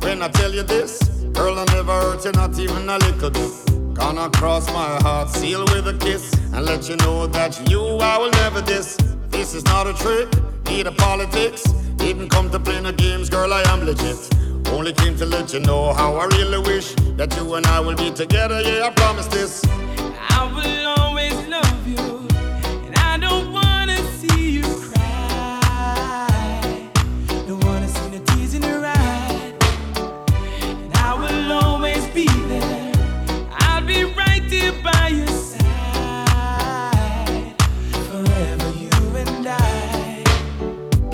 [0.00, 0.98] When I tell you this.
[1.32, 3.94] Girl, I never hurt you, not even a little bit.
[3.94, 8.18] Gonna cross my heart, seal with a kiss, and let you know that you I
[8.18, 8.96] will never diss.
[9.28, 10.28] This is not a trick,
[10.66, 11.62] a politics.
[11.96, 14.18] Didn't come to play no games, girl, I am legit.
[14.68, 17.96] Only came to let you know how I really wish that you and I will
[17.96, 19.64] be together, yeah, I promise this.
[20.30, 22.17] I will always love you,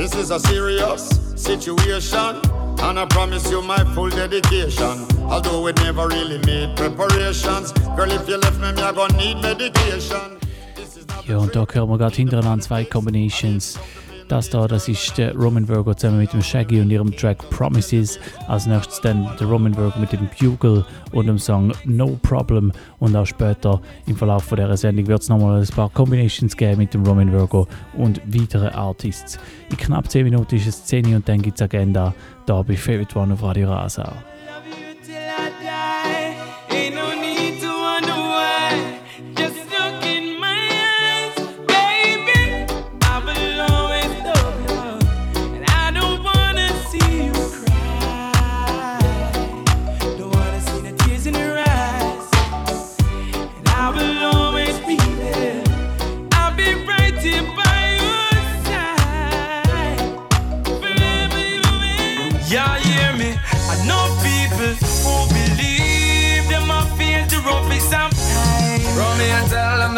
[0.05, 2.36] This is a serious situation,
[2.82, 5.07] and I promise you my full dedication.
[5.30, 9.40] Although we never really made preparations, girl, if you left me, me I gonna need
[9.40, 10.38] medication.
[10.76, 13.78] This is not Ja, und da hören wir gerade hintereinander zwei Combinations.
[14.29, 18.18] Das da, das ist der Roman Virgo zusammen mit dem Shaggy und ihrem Track Promises.
[18.49, 22.72] Als nächstes dann der Roman Virgo mit dem Bugle und dem Song No Problem.
[22.99, 26.79] Und auch später im Verlauf von dieser Sendung wird es nochmal ein paar Combinations geben
[26.79, 29.39] mit dem Roman Virgo und weiteren Artists.
[29.70, 32.14] In knapp 10 Minuten ist es 10 Uhr und dann gibt es Agenda
[32.47, 34.12] da bei Favorite One auf Radio Rasa.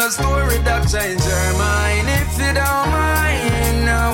[0.07, 4.13] Tell story that changed your mind if you don't mind now.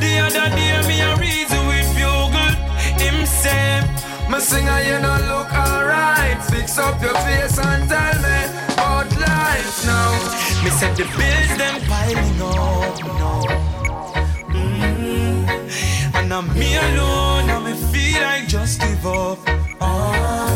[0.00, 2.56] The other day me a reason with bugle
[3.00, 3.84] himself.
[4.28, 6.42] My singer, you don't look alright.
[6.50, 8.38] Fix up your face and tell me
[8.74, 10.10] about life now.
[10.62, 13.42] Me said the bills them piling up now.
[14.52, 16.14] Mm.
[16.16, 19.38] And I'm me alone, and me feel like just give up.
[19.80, 20.47] Oh.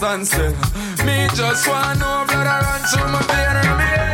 [0.00, 0.52] Down where I stand still
[1.06, 4.09] Me just want no blood I run through my vein and me head me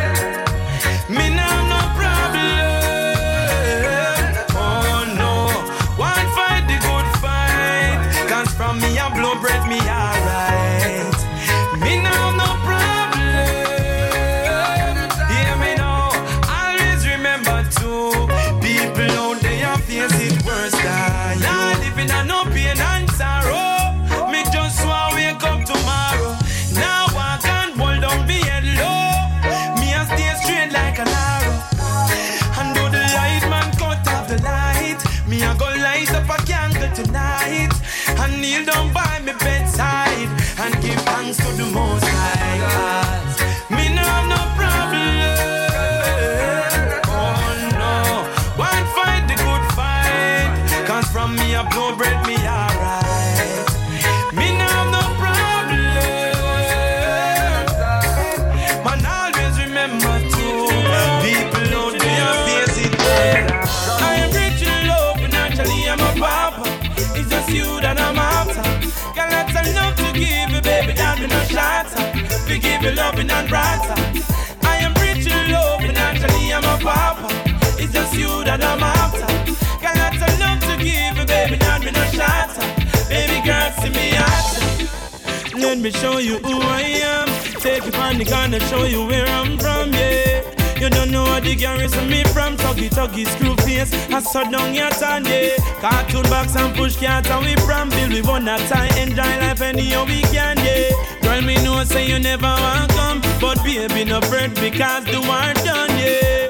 [85.87, 86.83] me show you who I
[87.15, 87.29] am.
[87.61, 90.43] Take you on the gun and show you where I'm from, yeah.
[90.81, 92.57] You don't know what the garrison me from.
[92.57, 93.93] Tuggy tuggy screw face.
[94.11, 95.57] I saw down your tan, yeah.
[95.81, 100.05] Cartoon box and push cat and we from Bill We wanna tie enjoy life anyhow
[100.07, 100.91] we can, yeah.
[101.23, 103.21] Girl me know say you never want come.
[103.41, 106.46] But baby no fret because the war done, yeah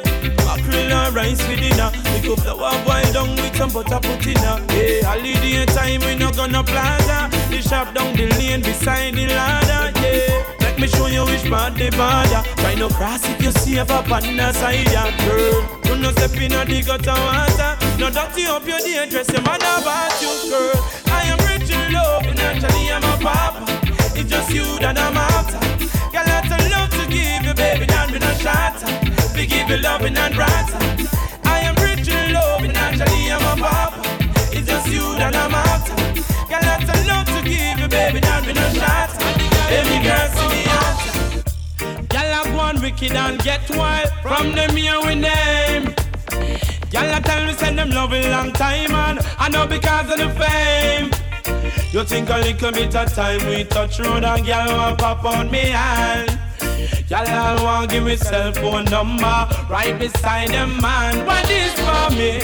[0.87, 1.91] Mackerel and rice with dinner.
[2.14, 6.14] We go flour boil down with some butter put in her Yeah, holiday time we
[6.14, 7.28] no gonna plaza.
[7.51, 10.45] The shop down the lane beside the ladder, yeah.
[10.61, 12.43] Let me show you which part the border.
[12.61, 15.66] Try no cross if you safe up on the side, yeah, girl.
[15.87, 17.72] You no step in the gutter water.
[17.99, 20.84] No dirty up your day dress your mother about you, girl.
[21.07, 23.64] I am rich in love, financially I'm a papa
[24.14, 25.59] It's just you that I'm after.
[26.12, 29.06] Got lots of love to give you, baby, not with no shatter
[29.37, 30.78] We give you loving and brighter
[31.45, 34.01] I am rich in love, financially I'm a papa
[34.51, 35.93] It's just you that I'm after.
[36.49, 39.18] Got lots of love to give you, baby, not with no shatter
[39.68, 45.01] Baby girl, see me after Y'all have one wicked and get wild From them here
[45.05, 45.95] we name
[46.91, 50.30] Y'all tell me send them love a long time and I know because of the
[50.30, 51.11] fame.
[51.93, 55.51] You think a little bit of time we touch road and y'all want pop on
[55.51, 56.36] me hand
[57.09, 59.49] Y'all all want give me cell phone number.
[59.71, 62.41] Right beside them man What is for me?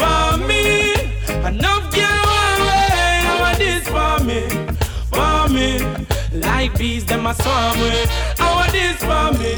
[0.00, 0.94] For me.
[1.46, 4.40] Enough girl want way What is for me?
[5.12, 6.40] For me.
[6.40, 8.06] Like bees them a swarm way
[8.38, 9.54] I want this for me?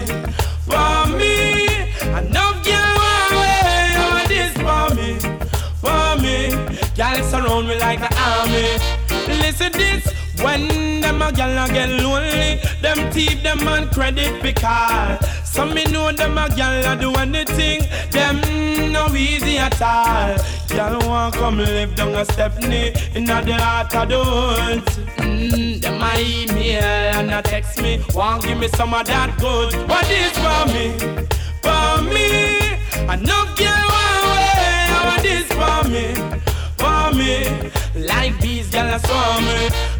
[0.66, 1.86] For me.
[2.18, 3.62] Enough girl want way
[3.94, 5.10] I want for me?
[5.82, 6.36] For me.
[6.96, 8.76] Y'all surround me like an army.
[9.38, 15.18] Listen this when them a gal a get lonely, them thief them on credit because
[15.44, 18.40] some me know them a gal a do anything, them
[18.92, 20.36] no easy at all.
[20.68, 24.98] Gal want come live down a Stephanie in the heart of woods.
[25.18, 29.74] Mm, them a email and a text me, want give me some of that good.
[29.88, 30.96] What is for me?
[31.62, 32.58] For me,
[33.06, 34.62] I no girl want way.
[35.08, 36.06] What is for me?
[36.80, 39.91] For me, like bees, gal a swarm me.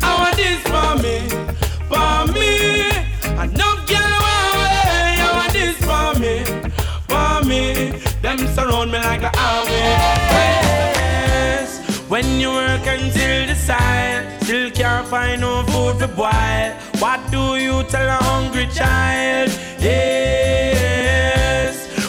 [12.13, 16.73] When you work until the side, still can't find no food for boil.
[16.99, 19.49] What do you tell a hungry child?
[19.81, 21.09] Yes.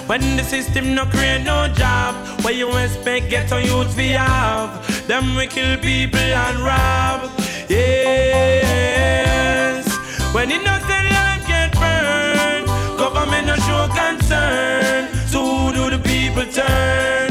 [0.09, 4.85] When the system no create no job, where you expect get on youth we have?
[5.07, 7.31] Them we kill people and rob.
[7.75, 8.61] Yes.
[10.31, 12.67] When innocent life get burned,
[12.99, 15.09] government no show concern.
[15.27, 17.22] So who do the people turn?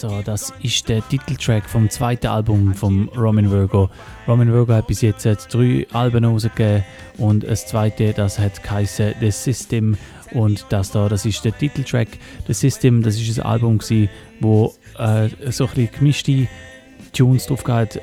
[0.00, 3.90] Da, das ist der Titeltrack vom zweiten Album von Roman Virgo.
[4.26, 6.84] Roman Virgo hat bis jetzt äh, drei Alben rausgegeben
[7.18, 9.98] und das zweite, das hat geheißen The System
[10.32, 12.08] und das da, das ist der Titeltrack.
[12.46, 14.08] The System, das ist ein Album gewesen,
[14.40, 16.48] wo äh, so ein bisschen gemischte
[17.12, 18.00] Tunes drauf gehabt,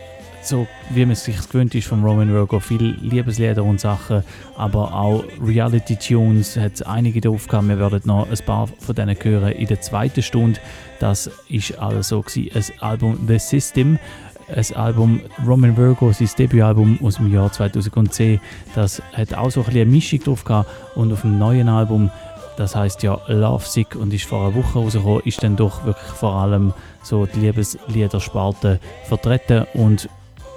[0.48, 4.24] so wie man es sich gewöhnt ist von Roman Virgo, viel Liebeslieder und Sachen,
[4.56, 7.68] aber auch Reality-Tunes hat es einige drauf gehabt.
[7.68, 10.60] Wir werden noch ein paar von denen hören in der zweiten Stunde.
[11.00, 14.00] Das ist also gewesen, ein Album The System.
[14.48, 18.40] Ein Album Roman Virgo, sein Debütalbum aus dem Jahr 2010.
[18.76, 20.70] Das hat auch so ein bisschen eine Mischung drauf gehabt.
[20.96, 22.10] Und auf dem neuen Album,
[22.56, 26.14] das heißt ja Love Sick und ist vor einer Woche rausgekommen, ist dann doch wirklich
[26.14, 26.74] vor allem
[27.04, 28.80] so die Liebeslieder-Sparte
[29.10, 30.08] vertreten und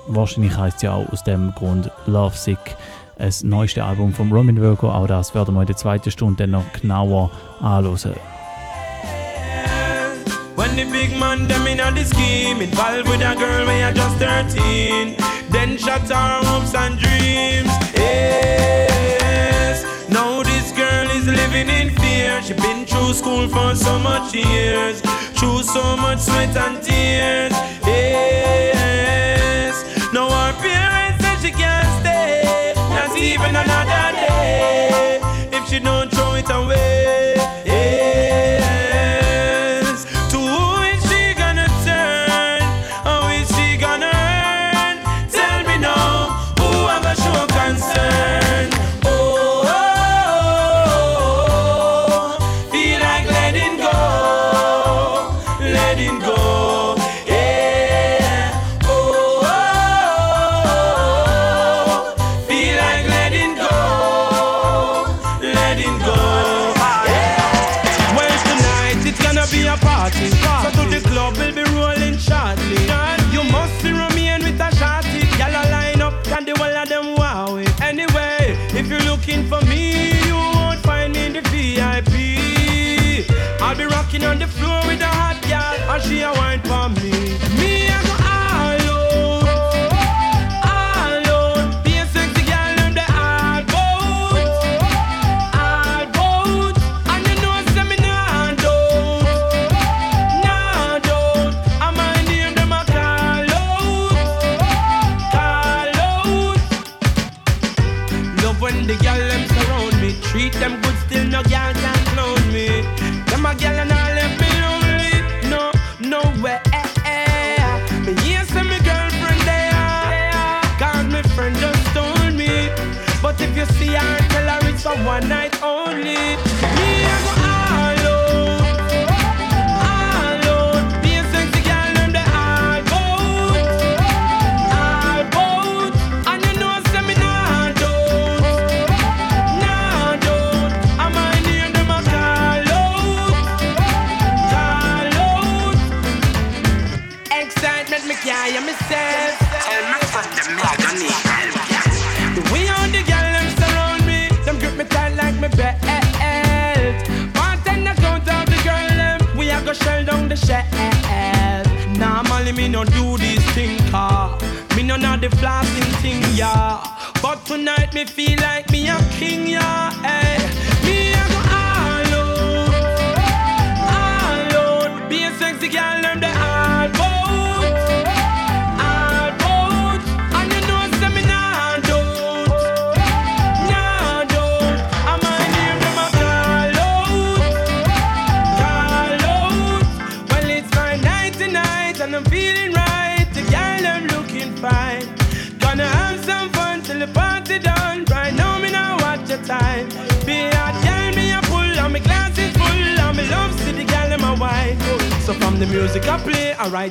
[0.07, 2.59] Wahrscheinlich heißt es ja auch aus dem Grund Love Sick,
[3.19, 4.91] das neueste Album von Roman Virgo.
[4.91, 7.31] Auch das werden wir in der zweiten Stunde noch genauer
[7.61, 8.17] anschauen.
[10.57, 14.19] When the big man them in the scheme Involved with a girl when you're just
[14.19, 15.17] 13
[15.49, 22.53] Then shut her hopes and dreams Yes Now this girl is living in fear She
[22.53, 25.01] been through school for so much years
[25.35, 27.55] Through so much sweat and tears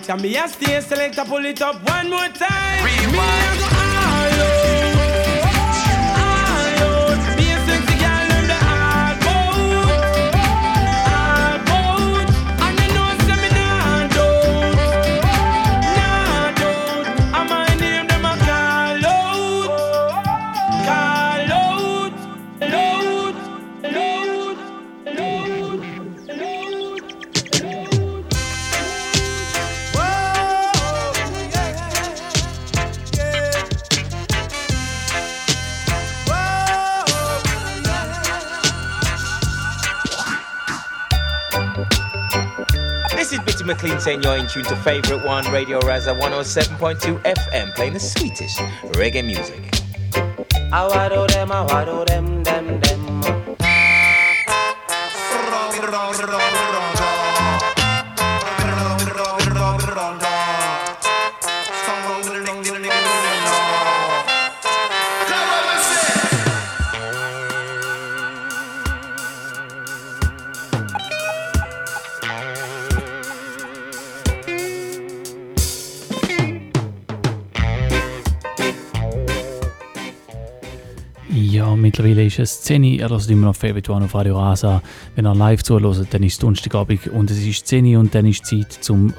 [0.10, 2.84] Watch be I stay select, I pull it up one more time.
[2.84, 3.74] Rewind.
[3.74, 3.79] Me,
[44.10, 48.58] saying you're in tune to favorite one, Radio Rasa 107.2 FM, playing the sweetest
[48.98, 49.62] reggae music.
[50.74, 50.88] I
[51.28, 51.64] them, I
[52.06, 52.29] them.
[82.00, 84.82] Mittlerweile ist es 10 Uhr, ihr hört immer noch Fairbetuan auf Radio Rasa.
[85.16, 88.26] Wenn ihr live zuhört, dann ist es Donnerstagabend und es ist 10 Uhr und dann
[88.26, 89.14] ist Zeit zum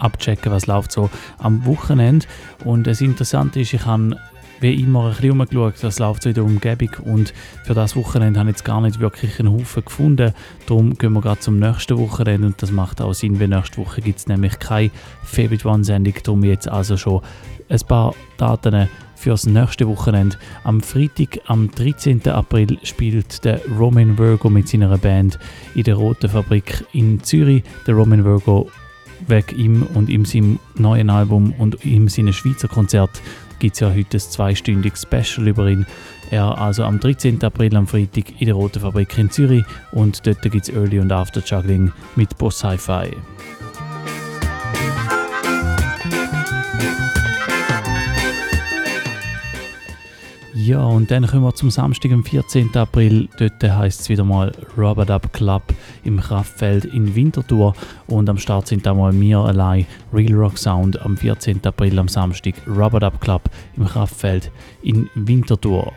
[0.00, 1.08] abchecken, was läuft so
[1.38, 2.26] am Wochenende.
[2.64, 4.16] Und das Interessante ist, ich habe
[4.58, 8.40] wie immer ein bisschen umgeschaut, das läuft so in der Umgebung und für das Wochenende
[8.40, 10.32] habe ich jetzt gar nicht wirklich einen Haufen gefunden.
[10.66, 14.00] Darum gehen wir gerade zum nächsten Wochenende und das macht auch Sinn, weil nächste Woche
[14.00, 14.90] gibt es nämlich keine
[15.22, 17.20] Favorite One-Sendung, darum jetzt also schon
[17.68, 18.88] ein paar Daten
[19.26, 20.36] fürs nächste Wochenende.
[20.62, 22.28] Am Freitag, am 13.
[22.28, 25.36] April, spielt der Roman Virgo mit seiner Band
[25.74, 27.64] in der Roten Fabrik in Zürich.
[27.88, 28.70] Der Roman Virgo
[29.26, 33.20] wegen ihm und ihm seinem neuen Album und ihm seinem Schweizer Konzert
[33.58, 35.86] gibt es ja heute ein zweistündiges Special über ihn.
[36.30, 37.42] Er also am 13.
[37.42, 41.10] April am Freitag in der Roten Fabrik in Zürich und dort gibt es Early und
[41.10, 43.10] After Juggling mit Boss Hi-Fi.
[50.58, 52.74] Ja, und dann kommen wir zum Samstag, am 14.
[52.76, 53.28] April.
[53.38, 55.62] Dort heisst es wieder mal Rubber Dub Club
[56.02, 57.74] im Kraftfeld in Winterthur.
[58.06, 59.84] Und am Start sind einmal wir allein,
[60.14, 61.60] Real Rock Sound, am 14.
[61.62, 63.42] April am Samstag, Rubber Dub Club
[63.76, 64.50] im Kraftfeld
[64.82, 65.92] in Winterthur.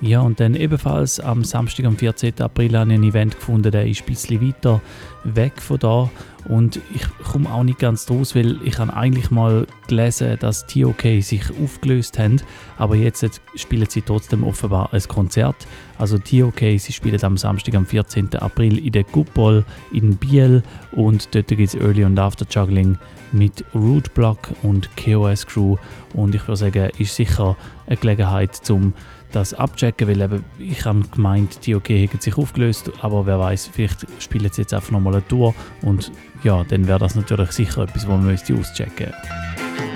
[0.00, 2.40] Ja, und dann ebenfalls am Samstag, am 14.
[2.40, 4.80] April, habe ich ein Event gefunden, der ist ein bisschen weiter
[5.24, 6.10] weg von da.
[6.44, 11.02] Und ich komme auch nicht ganz draus, weil ich habe eigentlich mal gelesen, dass TOK
[11.20, 12.40] sich aufgelöst haben,
[12.78, 15.66] aber jetzt spielen sie trotzdem offenbar ein Konzert.
[15.98, 18.34] Also TOK, sie spielen am Samstag, am 14.
[18.36, 22.96] April in der Kupol in Biel und dort gibt es Early und After Juggling
[23.32, 25.76] mit Rootblock und KOS Crew
[26.14, 28.94] und ich würde sagen, ist sicher eine Gelegenheit zum
[29.32, 33.70] das abchecken, weil eben, ich habe gemeint, die OK hätten sich aufgelöst, aber wer weiß,
[33.72, 36.12] vielleicht spielen sie jetzt einfach nochmal eine Tour und
[36.42, 39.87] ja, dann wäre das natürlich sicher etwas, was man müsste auschecken müsste.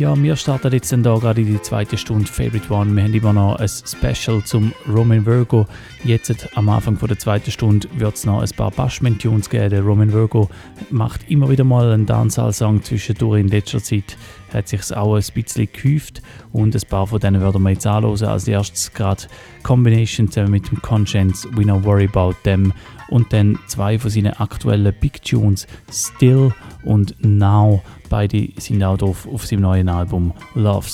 [0.00, 2.96] Ja, wir starten jetzt dann da gerade in die zweite Stunde Favorite One.
[2.96, 5.66] Wir haben immer noch ein Special zum Roman Virgo.
[6.04, 9.68] Jetzt am Anfang von der zweiten Stunde wird es noch ein paar Bashment-Tunes geben.
[9.68, 10.48] Der Roman Virgo
[10.88, 13.40] macht immer wieder mal einen Dancehall-Song zwischendurch.
[13.40, 14.16] In letzter Zeit
[14.54, 18.24] hat sich auch ein bisschen gehäuft und ein paar von denen werden wir jetzt anhören.
[18.24, 19.24] Als erstes gerade
[19.62, 22.72] Combination zusammen mit dem Conscience, We Don't Worry About Them
[23.10, 26.54] und dann zwei von seinen aktuellen Big Tunes, Still
[26.84, 27.82] und Now.
[28.08, 30.88] Beide sind auch drauf auf seinem neuen Album Love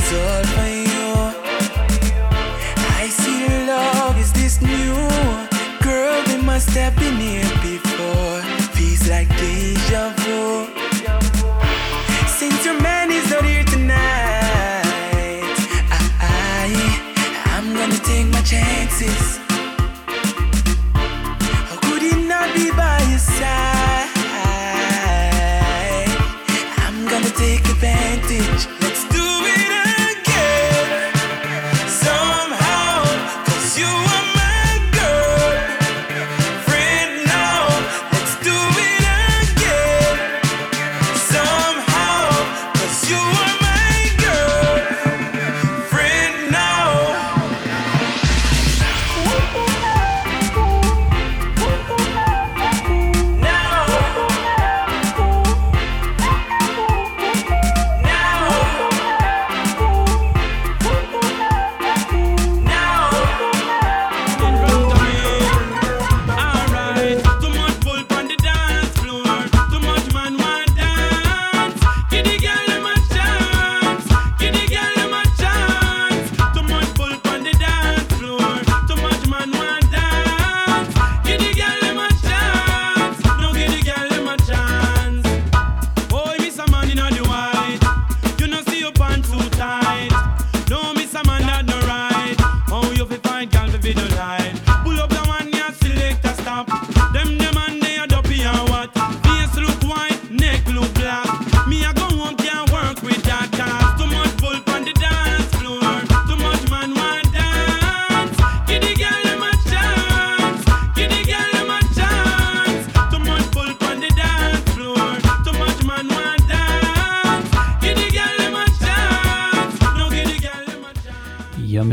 [0.00, 1.10] is all for you.
[3.00, 4.94] I see love is this new
[5.82, 8.40] girl We must have been here before.
[8.74, 10.66] Feels like deja vu.
[12.38, 15.56] Since your man is not here tonight,
[15.96, 16.68] I, I
[17.54, 19.39] I'm gonna take my chances.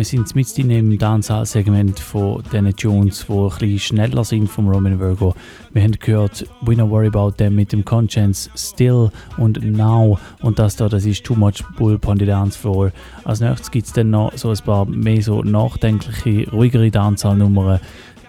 [0.08, 5.00] sind mit in dem Dancehall-Segment von diesen Tunes, die ein bisschen schneller sind vom Roman
[5.00, 5.36] Virgo.
[5.74, 10.60] Wir haben gehört We Don't Worry About Them mit dem Conscience, Still und Now und
[10.60, 12.92] das da, das ist Too Much Bull on the Dance Floor.
[13.26, 17.82] Als nächstes gibt es dann noch so ein paar mehr so nachdenkliche, ruhigere Dancehall-Nummern.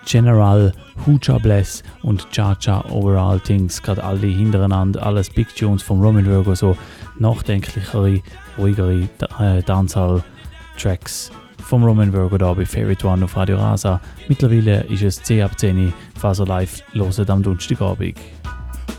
[0.05, 0.73] General,
[1.07, 6.27] Huja Bless und Cha Cha Overall Things, gerade alle hintereinander, alles Big Tunes vom Roman
[6.27, 6.77] Virgo, so
[7.19, 8.21] nachdenklichere,
[8.59, 11.31] ruhigere äh, Dancehall-Tracks
[11.63, 14.01] vom Roman Virgo da bei Favorite One auf Radio Rasa.
[14.29, 18.19] Mittlerweile ist es 10 ab 10 Uhr, Faso Live loset am Donnerstagabend.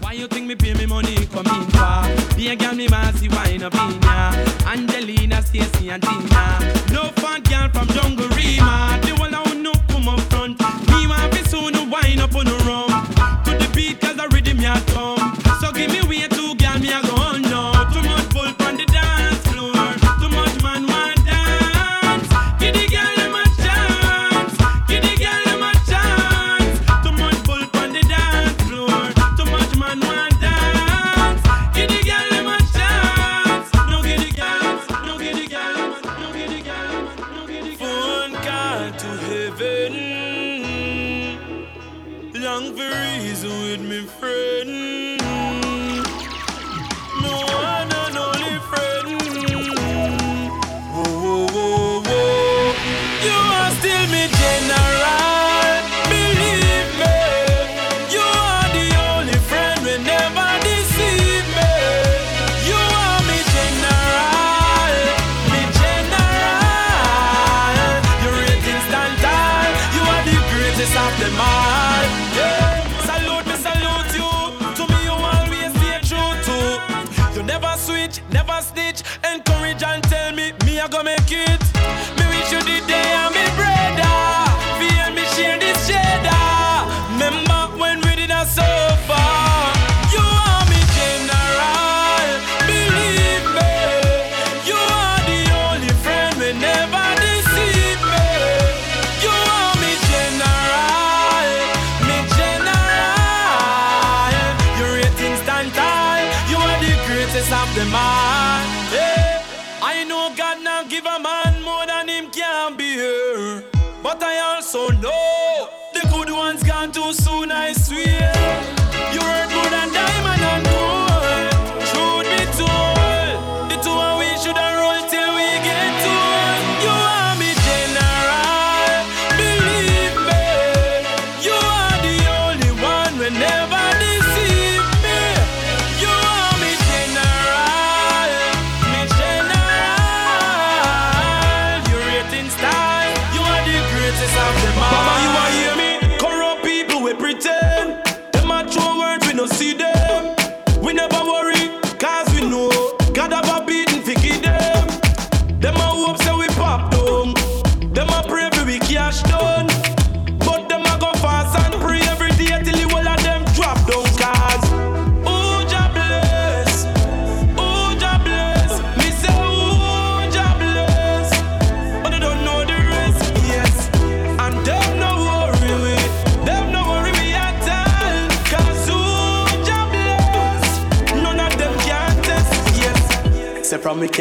[0.02, 2.36] Why you think me pay me money come in for?
[2.36, 4.32] Be a girl me massy wine up in ya
[4.72, 6.60] Angelina, Stacy and Tina
[6.92, 8.99] No fat girl from Jungle Rima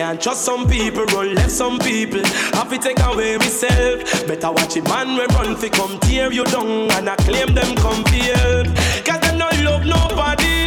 [0.08, 2.24] can't trust some people, run left some people.
[2.56, 4.26] Have to take away myself.
[4.26, 7.76] Better watch it man we run fi come tear you down and I claim them
[7.76, 8.68] come fi help.
[9.04, 10.64] Cause them no love nobody.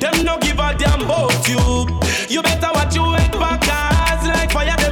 [0.00, 1.62] Them no give a damn about you.
[2.28, 4.85] You better watch your head back cause like fire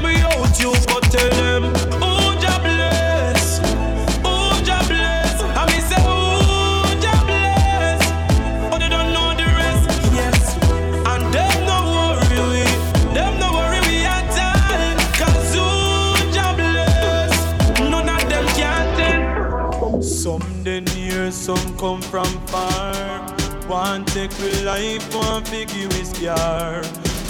[25.13, 26.83] one figure we scar.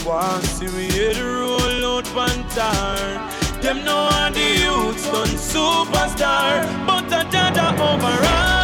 [0.05, 3.63] One see we head roll out pantar.
[3.63, 8.64] Them know how the youths done superstar, but a dada overall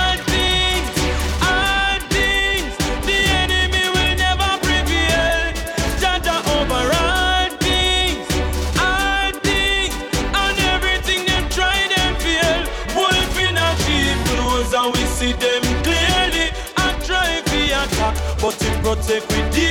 [19.11, 19.70] protect we daily.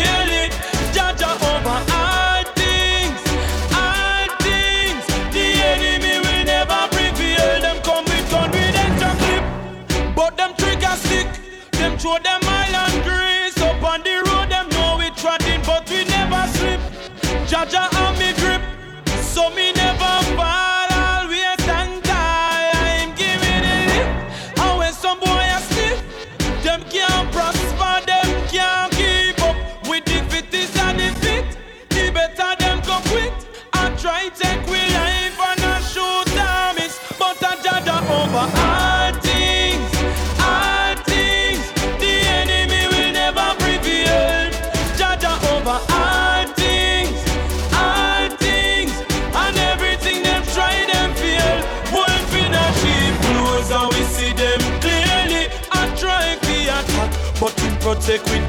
[58.10, 58.49] We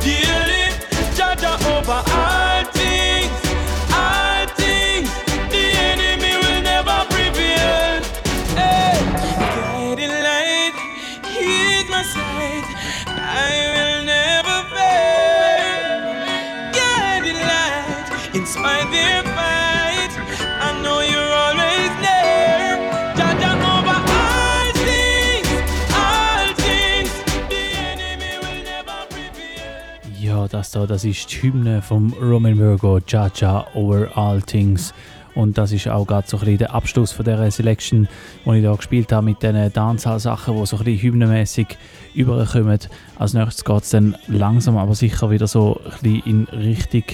[30.70, 34.94] das da, das ist die Hymne vom Roman Virgo, Jaja Over All Things.
[35.34, 38.06] Und das ist auch gerade so ein bisschen der Abschluss von dieser Selection,
[38.44, 41.76] die ich da gespielt habe mit diesen Dancehall-Sachen, die so ein bisschen hymnenmässig
[42.14, 42.78] überkommen.
[43.18, 47.04] Als nächstes geht es dann langsam aber sicher wieder so ein bisschen in Richtung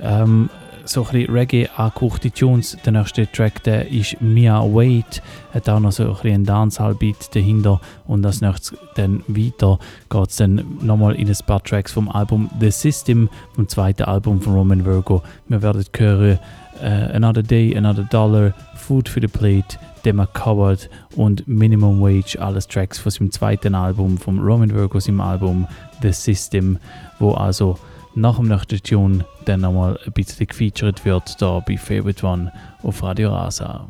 [0.00, 0.50] ähm,
[0.88, 2.76] so ein bisschen Reggae angehauchte Tunes.
[2.84, 5.20] Der nächste Track der ist Mia Wade,
[5.52, 7.80] hat auch noch so ein bisschen Dancehall-Beat dahinter.
[8.06, 12.50] Und als nächstes dann weiter geht es dann nochmal in ein paar Tracks vom Album
[12.60, 15.22] The System, vom zweiten Album von Roman Virgo.
[15.48, 16.38] Wir werden hören
[16.82, 22.68] äh, Another Day, Another Dollar, Food for the Plate, Dema Coward und Minimum Wage, alles
[22.68, 25.66] Tracks von seinem zweiten Album, vom Roman Virgo, seinem Album
[26.02, 26.78] The System,
[27.18, 27.78] wo also
[28.16, 32.52] nach dem nächsten Tune dann nochmal ein bisschen gefeatured wird, da bei Favorite One
[32.82, 33.86] auf Radio Rasa.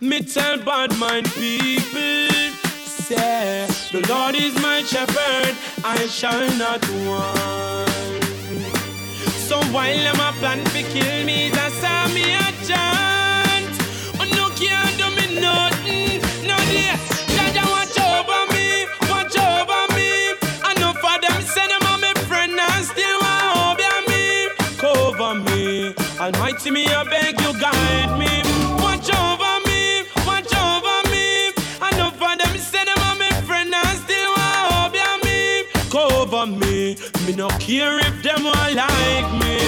[0.00, 5.54] Me tell bad mind people, say, the Lord is my shepherd,
[5.84, 7.90] I shall not want.
[9.36, 13.70] So while them a plan to kill me, that's how me a chant.
[14.18, 16.21] Oh, no can do me nothing.
[37.26, 39.58] Me, no care if them all like me.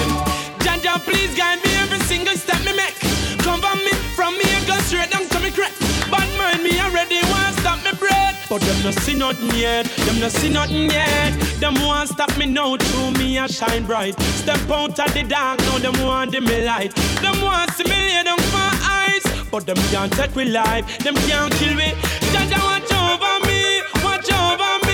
[0.59, 2.95] Jaja, please guide me every single step me make.
[3.39, 5.71] Cover me from me and go straight down to me crack.
[6.09, 8.45] Bad mind me already want stop me breath.
[8.49, 11.33] But them no see nothing yet, them no see nothing yet.
[11.59, 14.19] Them want stop me now, through me a shine bright.
[14.41, 16.93] Step out of the dark, now them want dim me light.
[17.21, 20.85] Them want see me lay down my eyes, but them can't take me life.
[20.99, 21.93] Them can't kill me.
[22.33, 24.84] Jaja watch over me, watch over me.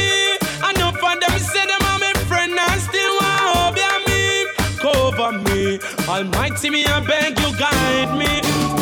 [6.12, 8.28] Almighty me, I beg you guide me.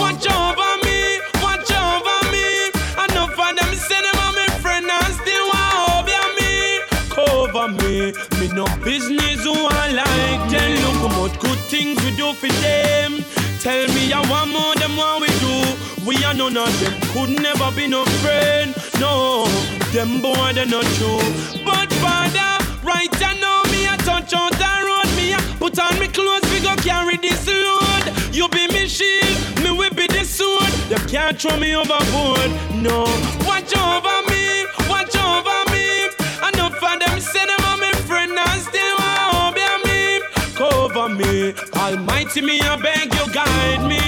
[0.01, 2.73] Watch over me, watch over me.
[2.97, 6.81] I know for them say them are my friend and still want to me.
[7.13, 10.71] Cover me, me no business who I like them.
[10.81, 13.23] Look how good things we do for them.
[13.61, 16.07] Tell me I want more than what we do.
[16.07, 18.73] We are none of them, could never be no friend.
[18.99, 19.45] No,
[19.93, 21.21] them boy they not true.
[21.63, 25.09] But father, right I know me I touch out the road.
[25.15, 28.05] Me I put on me clothes, go carry this load.
[28.33, 30.71] You be me shield, me will be the sword.
[30.89, 32.49] Them can't throw me overboard.
[32.75, 33.03] No,
[33.45, 36.09] watch over me, watch over me.
[36.57, 40.21] Know for them say them are my friend and still want to me.
[40.55, 44.01] Cover me, Almighty me, I beg you guide me.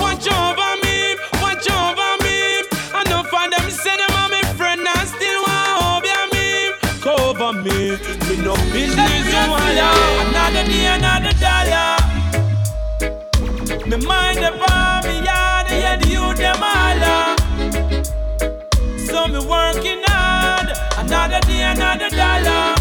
[0.00, 2.62] Watch over me, watch over me.
[3.10, 6.46] Know for them say them are my friend and still want to me.
[7.00, 7.96] Cover me,
[8.28, 9.66] me no business oh, you want
[10.28, 11.95] Another day, another dollar.
[13.88, 17.36] Me mind bar, me yard, yeah, the youth them all.
[19.06, 22.74] So me working hard, another day, another dollar.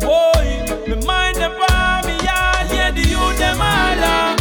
[0.00, 4.36] Boy, me mind bar, me yard, yeah, the youth them all.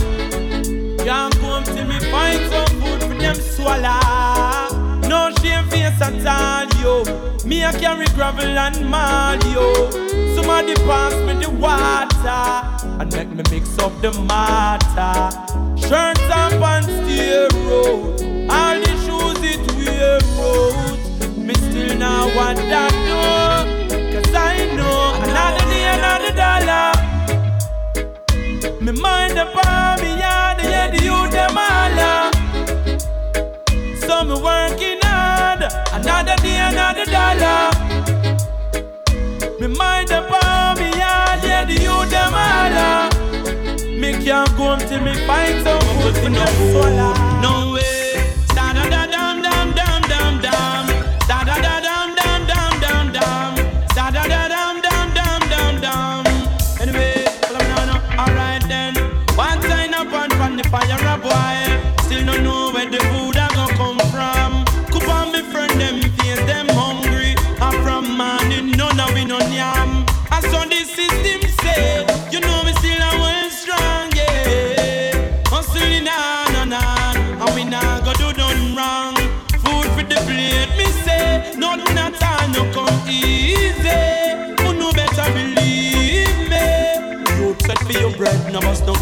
[1.06, 4.70] Can't come till me find some food for them swallow.
[5.10, 7.04] No shame face at all, yo.
[7.46, 9.92] Me a carry gravel and mud, yo.
[10.34, 15.47] Somebody pass me the water and make me mix up the matter.
[15.88, 18.20] Shirts and pants stay road.
[18.52, 20.76] All the shoes it wear road.
[21.38, 23.22] Me still now want that no.
[24.12, 26.92] Cause I know another day, another dollar.
[28.82, 32.32] Me mind palm, me yard, yeah, the youth them all.
[34.02, 35.62] So me working hard,
[35.94, 37.72] another day, another dollar.
[39.62, 43.17] Me mind palm, me yard, yeah, the youth them all.
[44.28, 47.42] Can't go until me find some food for no food.
[47.42, 47.97] No way.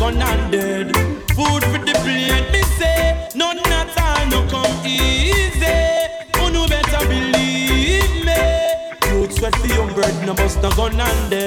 [0.05, 0.95] No no and dead.
[1.35, 5.65] Food for the plate, me say, nothing at all no come easy.
[6.35, 8.41] Who know better believe me?
[9.07, 11.44] You sweat for your bread, no must no gun and dead.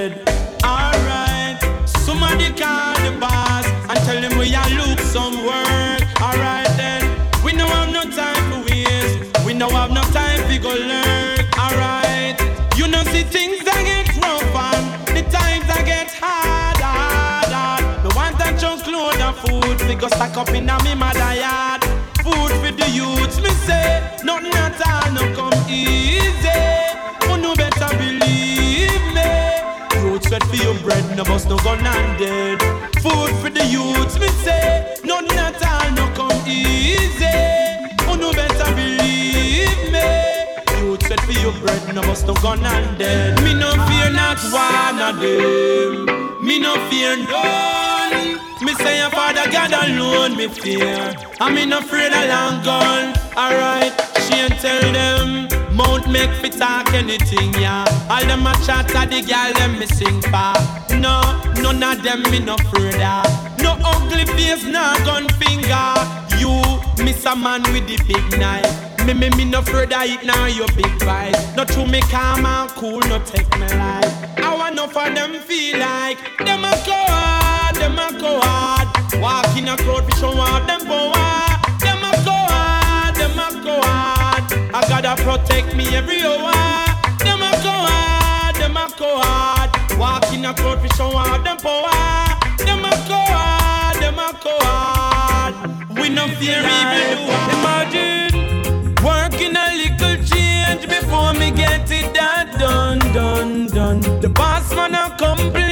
[20.09, 21.83] Go stack up in a me mother yard.
[22.23, 26.49] Food for the youths, me say, nothing at all no come easy.
[27.25, 29.29] Who no better believe me?
[30.03, 32.61] Road sweat for your bread, no bust no gun and dead.
[33.03, 37.39] Food for the youths, me say, nothing at all no come easy.
[38.05, 40.09] Who no better believe me?
[40.81, 43.43] Youth sweat for your bread, no bust no gun and dead.
[43.43, 46.45] Me no fear not one of them.
[46.45, 47.98] Me no fear none.
[48.79, 51.15] Me say your father God alone me fear.
[51.41, 53.15] I me no afraid of long gun.
[53.37, 53.93] Alright,
[54.23, 55.49] she and tell them.
[55.75, 57.85] Mount make fit talk anything, yeah.
[58.11, 60.55] All them a chat at the girl them me sing for.
[60.95, 61.21] No,
[61.61, 63.59] none of them me no afraid of.
[63.63, 65.95] No ugly face, no gun finger.
[66.39, 66.63] You
[67.05, 69.07] miss a man with the big knife.
[69.07, 71.57] Me, me, me no of it now, your big vibe.
[71.57, 74.38] No true, me calm and cool, no take me life
[74.71, 78.89] enough of them feel like them a coward, them a coward.
[79.21, 81.59] Walk in a crowd for show out them power.
[81.81, 84.45] Them a coward, them a coward.
[84.75, 86.53] I gotta protect me every hour.
[87.25, 89.99] Them a coward, them a coward.
[89.99, 92.29] Walk in a crowd for show out them power.
[92.59, 95.99] Them a coward, them a coward.
[95.99, 97.35] We no fear evil.
[97.59, 98.28] Imagine
[100.79, 104.21] change before me get it done, done, done, done.
[104.21, 105.68] The boss man a complain.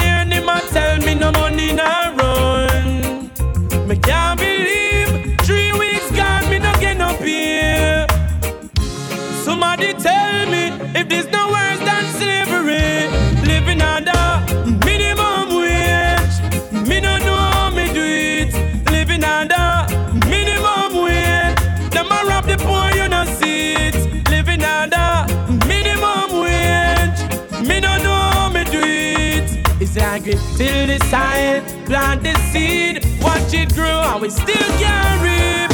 [30.99, 35.71] the plant the seed, watch it grow, and we still can reap.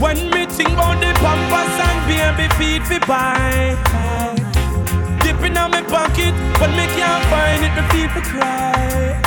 [0.00, 3.76] When me think about the pampas and baby feed for buy,
[5.22, 9.20] dipping on my pocket, but me can't find it, the people cry.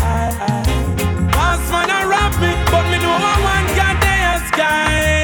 [1.34, 5.20] Boss man a rob me, but me know I want God there sky.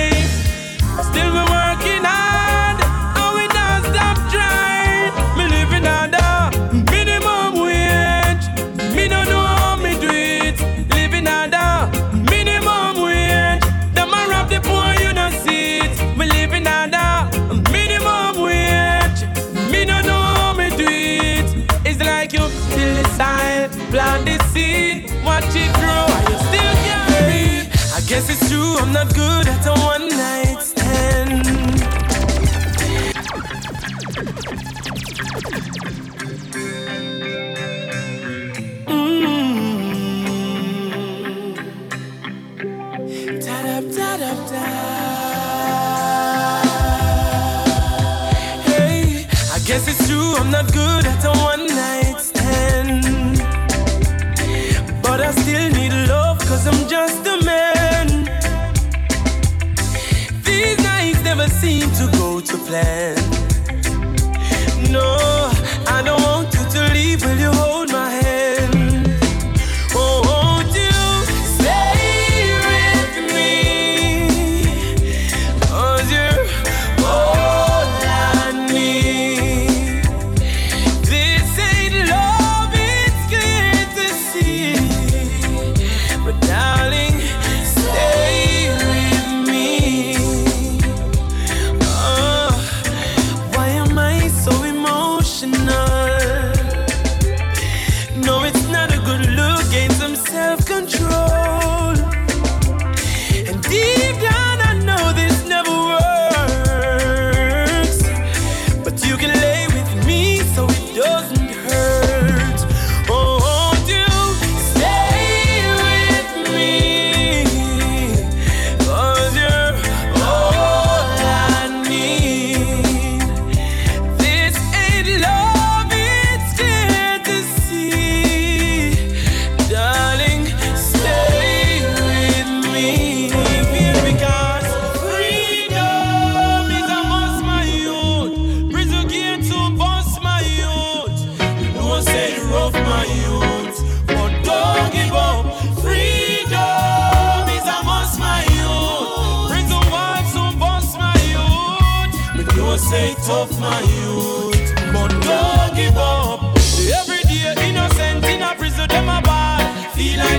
[28.80, 30.47] I'm not good at a one night.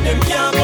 [0.09, 0.57] them can't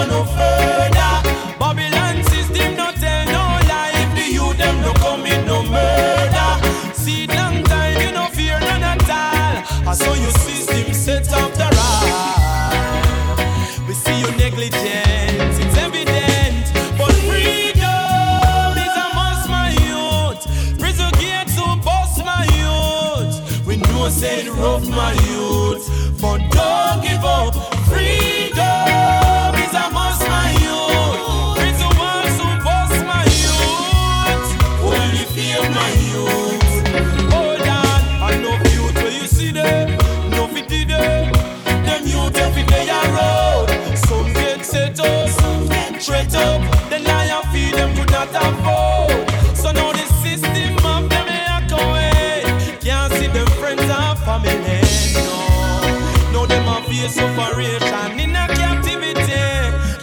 [57.05, 59.45] your sufferation in a captivity.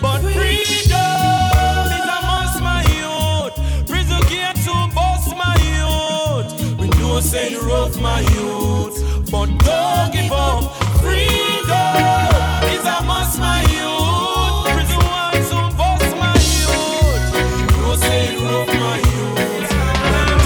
[0.01, 3.55] But freedom is a must, my youth.
[3.87, 6.77] Prison gate to bust my youth.
[6.79, 8.97] We know say the road my youth,
[9.31, 10.75] but don't give up.
[11.01, 14.69] Freedom is a must, my youth.
[14.75, 17.25] Prison wants to bust my youth.
[17.57, 19.69] We know say the road my youth.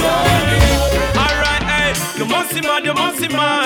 [0.03, 1.21] Don't give up.
[1.23, 3.64] Alright, hey, you must see man, you must see man.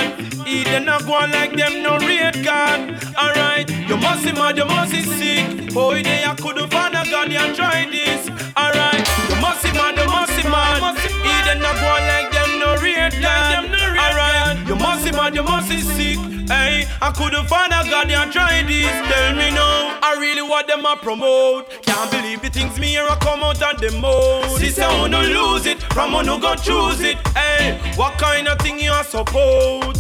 [0.99, 3.01] Not go on like them, no red God.
[3.15, 5.71] Alright, you must see mad, you must see sick.
[5.73, 8.27] Oh, they I couldn't find a God, you try this.
[8.57, 10.97] Alright, you must see mad, you must see mad.
[11.23, 13.65] Eden not go on like them, no red God.
[13.95, 16.19] Alright, you must see mad, you must see sick.
[16.49, 18.91] Hey, I couldn't find a God, you try this.
[19.09, 21.69] Tell me now, I really want them to promote.
[21.83, 24.57] Can't believe the things me here I come out of the mouth.
[24.57, 27.15] Sister, wanna lose it, from wanna go choose it.
[27.29, 29.98] Hey, what kind of thing you suppose?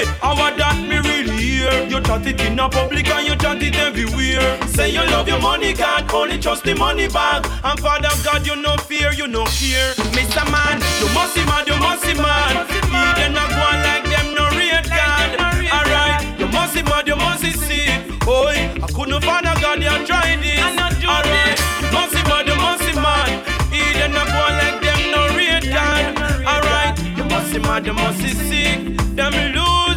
[0.00, 1.68] Hey, how that me really hear?
[1.84, 4.40] You chat it in a public and you chat it everywhere.
[4.68, 7.44] Say you love your money, God, only trust the money bag.
[7.62, 9.92] And Father God, you no fear, you no fear.
[10.16, 10.40] Mr.
[10.48, 12.64] Man, you must see man, you must see man.
[12.88, 15.36] Eden not go like them, no red God.
[15.68, 18.00] Alright, you must see man, you must see sick.
[18.24, 20.64] Boy, I couldn't find a God, you try this.
[21.04, 23.28] Alright, you must see man, you must see man.
[23.68, 26.16] Eden not go like them, no red God.
[26.48, 28.96] Alright, you must see man, you must see.
[29.20, 29.89] Them lose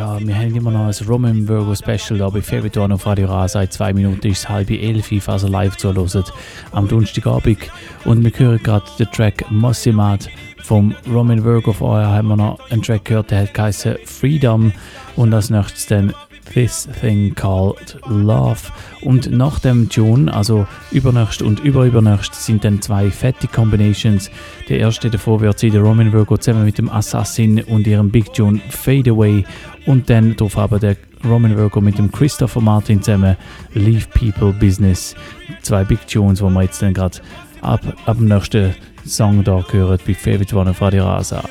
[0.00, 3.26] Ja, wir haben immer noch ein Roman Virgo Special da bei Favorite One auf Radio
[3.26, 3.46] Ra.
[3.46, 6.32] Seit zwei Minuten ist es halb elf, falls ihr live zuhört
[6.72, 7.58] am Donnerstagabend.
[8.06, 10.30] Und wir hören gerade den Track Mossimat
[10.62, 11.74] vom Roman Virgo.
[11.74, 14.72] Vorher haben wir noch einen Track gehört, der hat geheißen Freedom.
[15.16, 16.14] Und als nächstes dann
[16.52, 18.72] This Thing Called Love.
[19.02, 24.30] Und nach dem Tune, also übernächst und überübernächst, sind dann zwei fette Combinations.
[24.68, 28.32] Der erste davor wird sein der Roman Virgo zusammen mit dem Assassin und ihrem Big
[28.34, 29.44] Tune Fade Away.
[29.86, 33.36] Und dann darauf aber der Roman Virgo mit dem Christopher Martin zusammen
[33.74, 35.14] Leave People Business.
[35.62, 37.18] Zwei Big Tunes, wo wir jetzt dann gerade
[37.60, 38.74] ab, ab dem nächsten
[39.06, 41.42] Song da hören bei Favorite One auf Radio Rasa.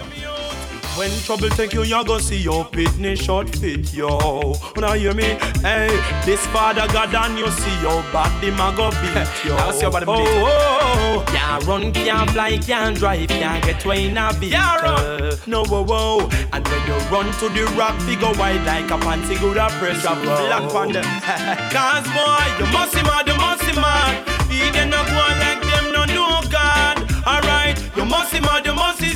[0.98, 4.54] When trouble take you, you go see your pitney short fit, yo.
[4.76, 5.38] Now hear me?
[5.62, 5.88] Hey,
[6.26, 9.72] this father God and you see your body, ma go beat, yo.
[9.72, 11.24] See your body oh, oh, oh.
[11.28, 14.60] Can't run, can't fly, can't drive, can't get way in a vehicle.
[14.60, 15.38] run.
[15.48, 16.30] No, whoa, whoa.
[16.52, 20.02] And when you run to the rock, figure wide like a fancy good a press
[20.02, 21.02] drop black on the.
[21.72, 24.28] Cause boy, you must see mad, you must see mad.
[24.52, 26.98] He then not go like them, no no God.
[27.26, 29.09] Alright, you must see mad, you must see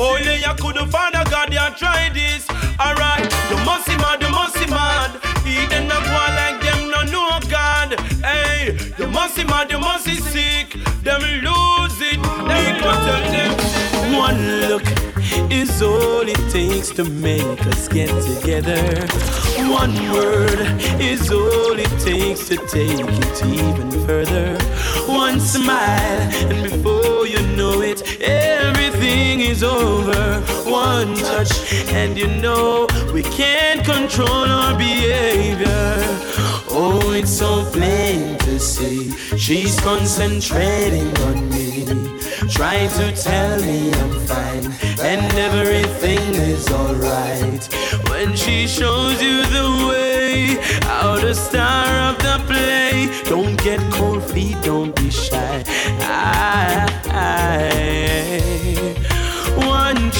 [0.00, 1.50] Only you couldn't find a God,
[2.14, 2.48] this.
[2.80, 5.20] Alright, you must see mad, you must see mad.
[6.10, 8.00] Go like them, no God.
[8.24, 10.72] Hey, you must see mad, you must see sick.
[11.04, 13.52] Them lose it, they go tell them.
[14.16, 14.82] One look
[15.52, 19.06] is all it takes to make us get together.
[19.70, 20.58] One word
[21.00, 24.58] is all it takes to take it even further.
[25.06, 26.20] One smile,
[26.50, 26.99] and before
[29.62, 30.40] over.
[30.70, 35.96] One touch, and you know we can't control our behavior.
[36.72, 41.60] Oh, it's so plain to see she's concentrating on me.
[42.48, 44.66] Trying to tell me I'm fine
[45.00, 47.64] and everything is alright.
[48.08, 53.08] When she shows you the way, out the star of the play.
[53.24, 55.64] Don't get cold feet, don't be shy.
[56.00, 57.79] I, I,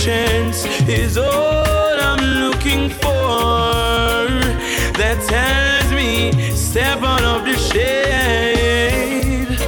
[0.05, 4.25] chance is all I'm looking for.
[4.97, 9.59] That tells me step out of the shade.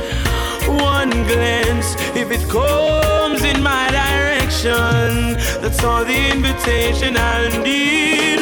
[0.66, 8.40] One glance, if it comes in my direction, that's all the invitation I need.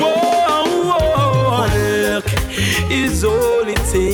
[0.00, 1.50] Whoa, whoa.
[1.62, 1.74] One
[2.06, 2.26] look
[2.88, 3.61] is all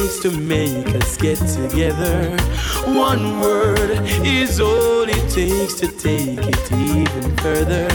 [0.09, 2.37] takes to make us get together.
[2.87, 7.89] One word is all it takes to take it even further.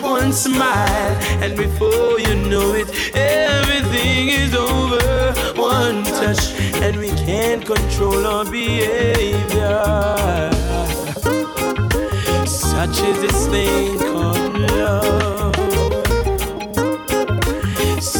[0.00, 5.32] One smile, and before you know it, everything is over.
[5.56, 9.80] One touch, and we can't control our behavior.
[12.46, 15.59] Such is this thing called love.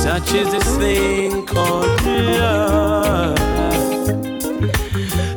[0.02, 3.38] Such is this thing called love.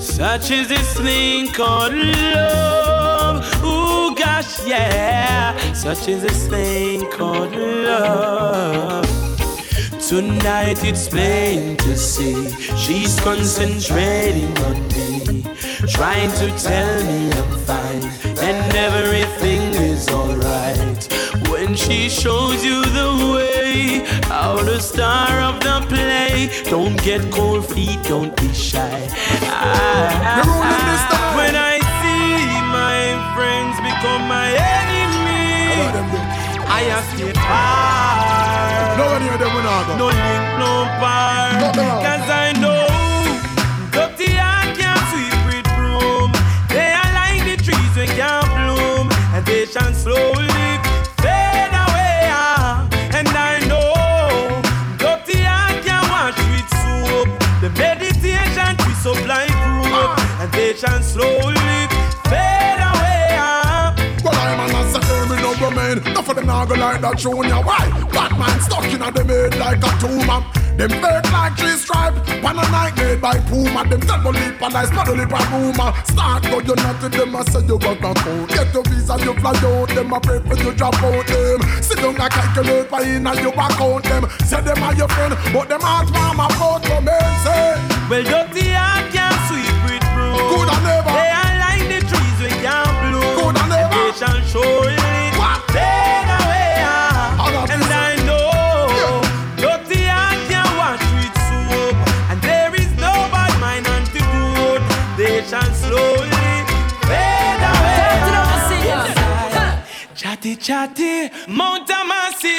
[0.02, 3.44] Such is this thing called love.
[3.61, 5.53] Ooh, gosh, yeah.
[5.73, 9.06] Such is this thing called love.
[10.07, 15.44] Tonight it's plain to see she's concentrating on me,
[15.90, 18.03] trying to tell me I'm fine
[18.40, 20.32] and everything is alright
[21.74, 27.66] and she shows you the way out the star of the play don't get cold
[27.68, 29.10] feet don't be shy
[29.41, 32.45] I, I, ah, when i see
[32.78, 33.02] my
[33.34, 35.41] friends become my enemy
[36.78, 38.98] I escape far.
[38.98, 39.38] No one near.
[39.98, 40.72] No link, no
[41.02, 41.74] bar.
[42.06, 42.86] Cause I know
[43.94, 44.34] dirty
[44.78, 46.30] can sweep with broom.
[46.70, 50.52] They are like the trees can't bloom, and slowly.
[60.85, 61.88] And slowly
[62.27, 63.38] fade away.
[64.23, 64.99] Well, I'm an answer,
[65.30, 66.05] me no remain.
[66.07, 67.61] Enough of them now go like that junior.
[67.61, 67.89] Why?
[68.11, 70.43] Batman stuck in a head like a tumor.
[70.77, 72.15] Them fake like three stripe.
[72.43, 73.88] One a night made by Puma.
[73.88, 75.93] Them tell lip and I smell lip and rumor.
[76.03, 77.35] Start go you not to them.
[77.35, 78.47] I say you got a phone.
[78.47, 79.89] Get your visa, you fly out.
[79.89, 81.61] Them a pray for you drop out them.
[81.81, 84.27] Sit down and calculate why in and you account them.
[84.45, 87.77] Say them are your friend, but them heart warm about to men say.
[88.10, 89.23] Well, dirty heart with
[90.65, 90.69] broom.
[90.69, 91.11] Good and never.
[91.11, 93.35] They are like the trees we can't bloom.
[93.38, 93.94] Good and never.
[93.94, 94.98] They shall surely
[95.40, 95.60] What?
[95.76, 96.76] fade away.
[96.88, 97.69] ah.
[97.73, 97.84] And.
[97.84, 99.22] I know
[99.57, 101.95] dirty heart can't wash with soap.
[102.31, 104.84] And there is no bad mind antidote.
[105.18, 106.53] They shall slowly
[107.10, 108.02] fade away.
[110.15, 112.57] Chatty chatty, Mount Amasi,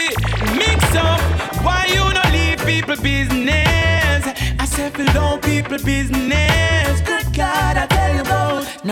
[0.57, 1.21] mix up.
[1.65, 4.23] Why you no leave people business?
[4.59, 6.84] I said, fill down people business.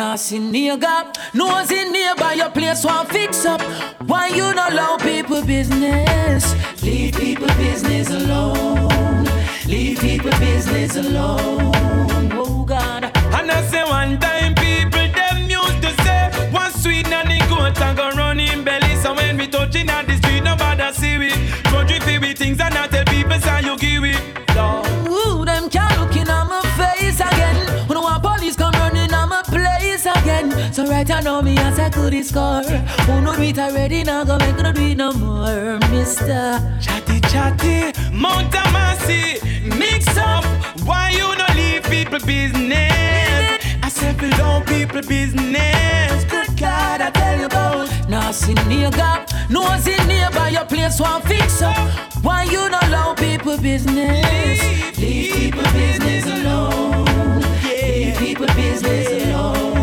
[0.02, 3.62] Now see nigga, nose in nearby your place one fix up.
[4.08, 6.42] Why you not allow people business?
[6.82, 9.24] Leave people business alone.
[9.64, 12.32] Leave people business alone.
[12.32, 13.04] Oh God.
[13.14, 17.96] And I say one time people them used to say one sweet nanny goat and
[17.96, 18.96] go run in belly.
[18.96, 21.30] So when we touching on the street, nobody see we.
[21.70, 24.41] Country feel with things and I tell people say you give it.
[31.02, 32.62] Right I know me as I could score.
[32.62, 36.60] Who know do it already now go make no do it no more, Mister.
[36.80, 39.42] Chatty chatty, Mount Amasi,
[39.78, 40.44] mix up.
[40.84, 43.58] Why you no leave people business?
[43.82, 46.24] I said down people business.
[46.24, 47.88] Good God, I tell you about.
[48.08, 51.76] Now see nigga, nose in nearby your place one fix up.
[52.22, 54.98] Why you not allow people business?
[54.98, 57.40] Leave people business alone.
[57.64, 59.81] Leave people business alone.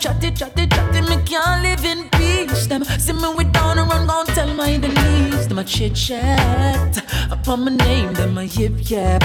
[0.00, 1.00] Chatty, chatty, chatty.
[1.02, 2.66] Me can't live in peace.
[2.66, 5.46] Them see me with down and run, gon' tell my enemies.
[5.46, 8.12] Them a chit chat upon my name.
[8.14, 9.22] Them a yip yap.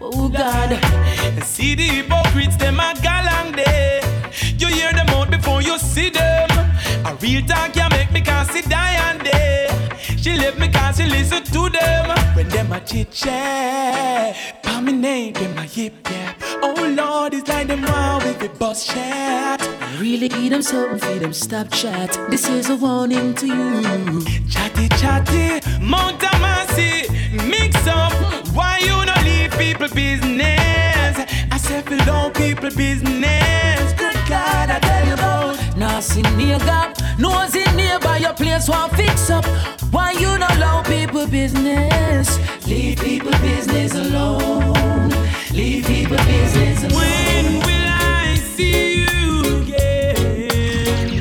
[0.00, 0.72] Oh God.
[0.72, 4.00] And see the hypocrites, them a galang day.
[4.58, 6.50] You hear them out before you see them.
[7.06, 9.59] A real talk can make me can see Diane day.
[10.22, 12.36] She left me cause she listen to them.
[12.36, 16.36] When them a chit chat, pa me name, them a yip yap.
[16.62, 19.66] Oh Lord, it's like them wow with the bus chat.
[19.98, 22.18] Really eat them something, feed them, stop chat.
[22.28, 24.22] This is a warning to you.
[24.48, 27.08] Chatty chatty, Mount Amasi,
[27.48, 28.12] mix up.
[28.54, 31.16] Why you no leave people business?
[31.50, 33.92] I said down people business.
[33.94, 35.59] Good God, I tell you about.
[36.00, 39.44] Now see nigga, nose in nearby your place one fix up.
[39.92, 42.38] Why you not allow people business?
[42.66, 45.10] Leave people business alone.
[45.52, 46.94] Leave people business alone.
[47.02, 51.20] When will I see you again?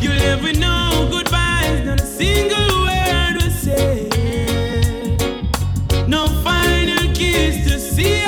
[0.00, 5.26] You live with no goodbyes, not a single word was said.
[6.06, 8.22] No final kiss to see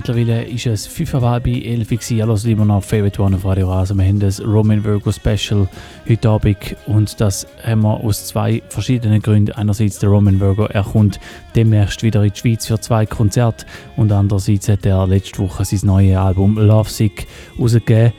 [0.00, 2.16] mittlerweile ist es 5 Uhr bei 11 Uhr.
[2.16, 3.94] Ja, los immer noch Favorite One auf Radio Rasa.
[3.94, 5.68] Wir haben das Roman Virgo Special
[6.08, 9.52] heute Abend und das haben wir aus zwei verschiedenen Gründen.
[9.52, 11.20] Einerseits der Roman Virgo, er kommt
[11.54, 13.66] demnächst wieder in die Schweiz für zwei Konzerte
[13.98, 17.26] und andererseits hat er letzte Woche sein neues Album Love Sick
[17.58, 18.14] rausgegeben.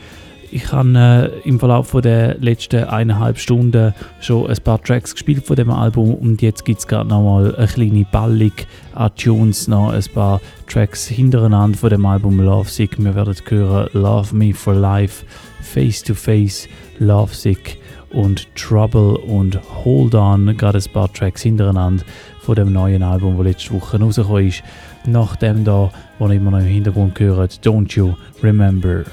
[0.53, 5.55] Ich habe äh, im Verlauf der letzten eineinhalb Stunden schon ein paar Tracks gespielt von
[5.55, 8.51] dem Album und jetzt gibt es gerade nochmal eine kleine Ballung
[8.93, 13.01] an Tunes, noch ein paar Tracks hintereinander von dem Album Love Sick.
[13.01, 15.25] Wir werden hören Love Me for Life,
[15.61, 16.67] Face to Face,
[16.99, 17.77] Love Sick
[18.11, 22.03] und Trouble und Hold On, gerade ein paar Tracks hintereinander
[22.41, 24.63] von dem neuen Album, das letzte Woche rausgekommen ist.
[25.05, 29.05] Nach dem da, wo ihr immer noch im Hintergrund gehört, Don't You Remember.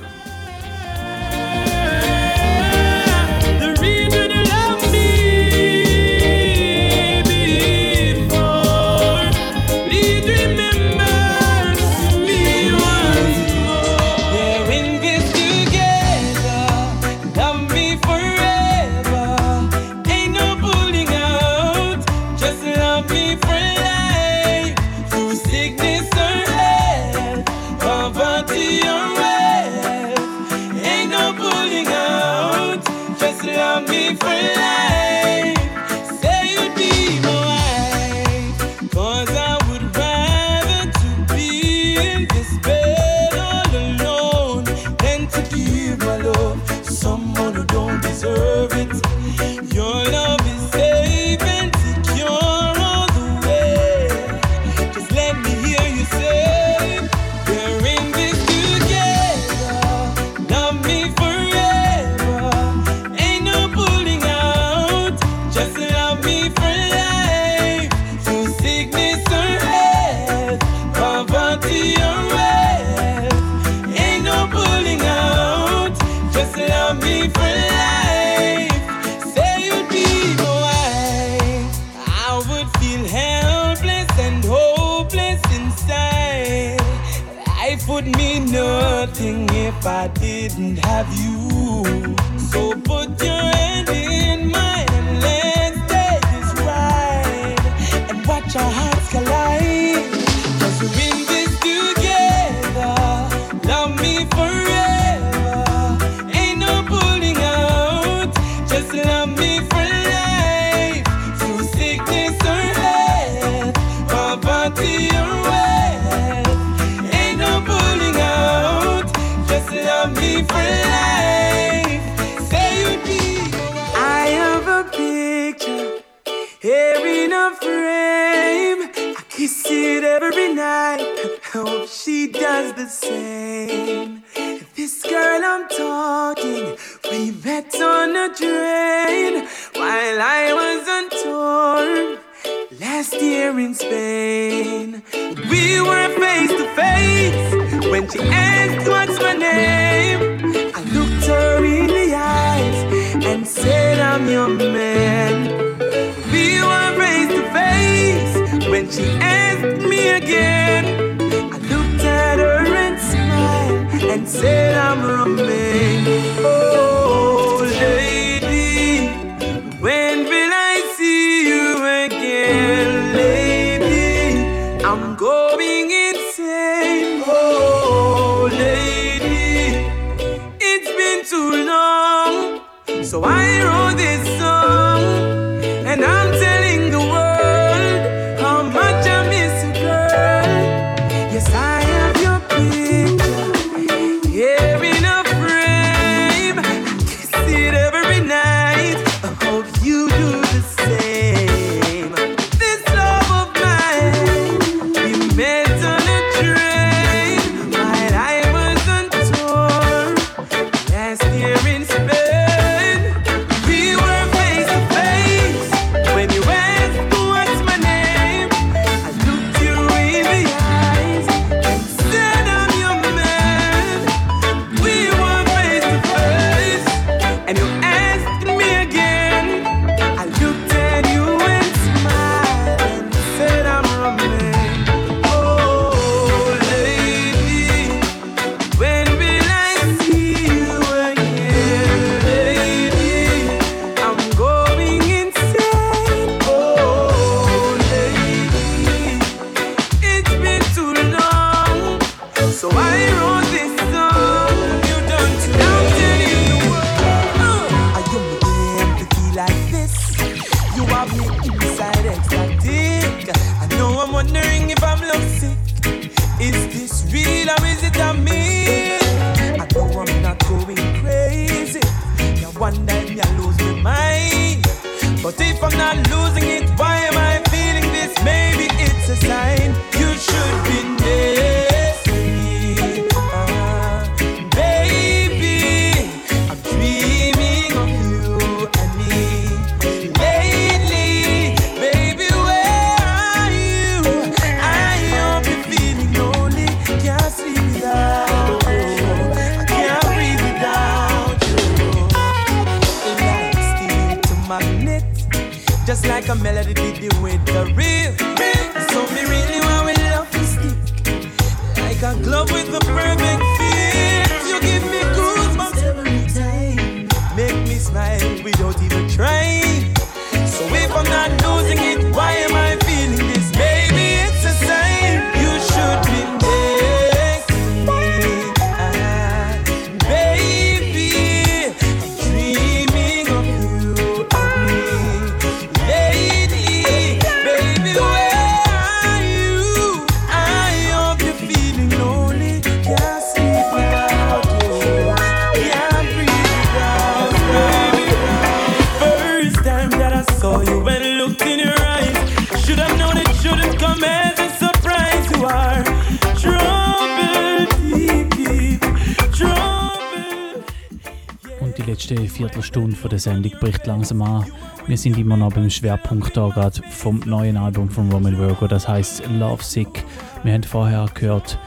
[363.19, 364.47] der Sendung bricht langsam an.
[364.87, 368.87] Wir sind immer noch beim Schwerpunkt da gerade vom neuen Album von Roman Virgo, das
[368.87, 370.05] heißt Love Sick.
[370.45, 371.59] Wir haben vorher gehört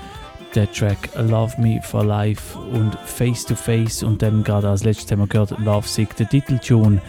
[0.56, 5.12] der Track Love Me for Life und Face to Face und dann gerade als letztes
[5.12, 7.02] haben gehört Love Sick, der Titeltune.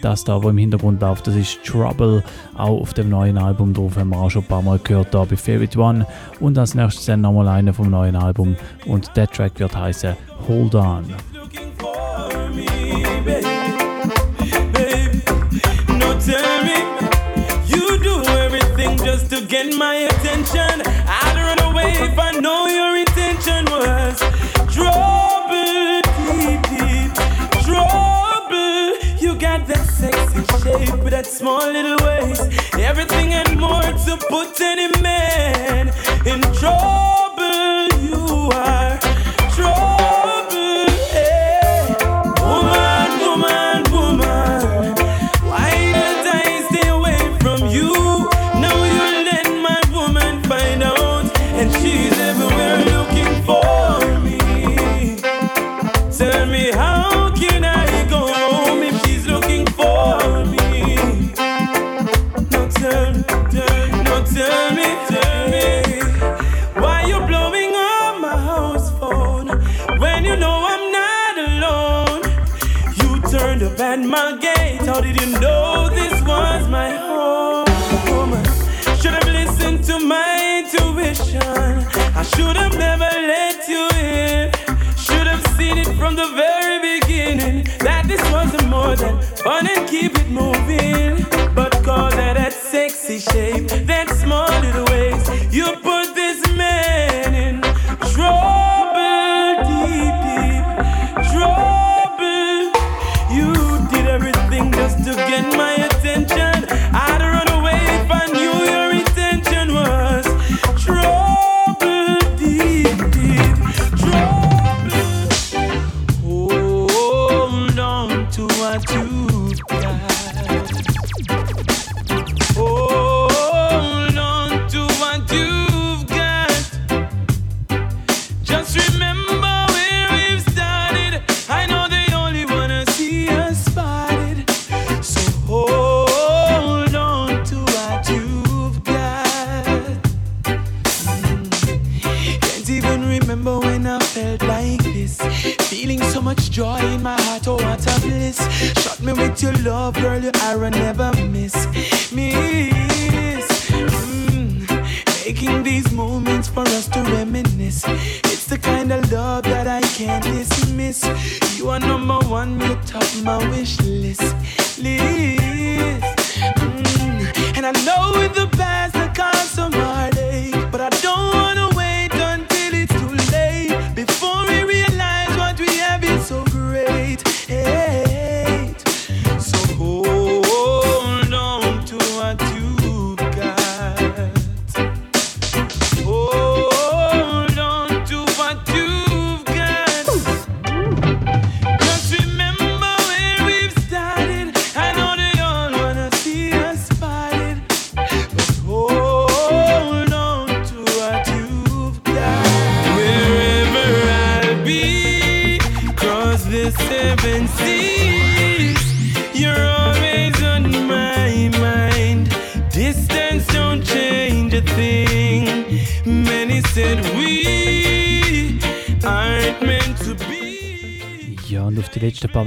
[0.00, 2.22] Das da, wo im Hintergrund läuft, das ist Trouble.
[2.56, 5.24] Auch auf dem neuen Album drauf haben wir auch schon ein paar Mal gehört, da
[5.24, 6.06] bei Favorite One.
[6.38, 8.54] Und als nächstes dann nochmal einer vom neuen Album.
[8.86, 10.14] Und der Track wird heißen
[10.46, 11.04] Hold On.
[16.28, 20.82] you do everything just to get my attention.
[21.06, 24.18] I'd run away if I know your intention was
[24.74, 26.02] trouble,
[26.68, 27.14] deep
[27.64, 28.98] trouble.
[29.18, 32.42] You got that sexy shape with that small little waist,
[32.78, 34.77] everything and more to put in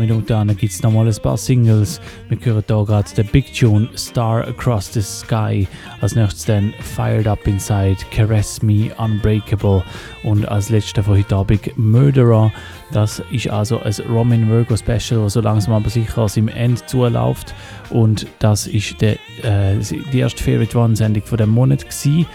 [0.02, 2.02] Minuten gibt es nochmal ein paar Singles.
[2.28, 5.68] Wir hören hier gerade den Big Tune Star Across the Sky.
[6.02, 9.84] Als nächstes dann Fired Up Inside, Caress Me Unbreakable
[10.24, 12.52] und als letzter von heute Abend Murderer.
[12.92, 16.90] Das ist also ein Roman Virgo Special, das so langsam aber sicher aus dem End
[16.90, 17.54] zuläuft.
[17.90, 19.14] Und das ist der,
[19.44, 19.78] äh,
[20.12, 21.86] die erste Favorite One-Sendung von dem Monat.
[21.86, 22.26] Gewesen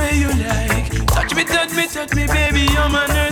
[0.00, 0.88] way you like.
[1.06, 3.29] Touch me, touch me, touch me, baby, you're my nurse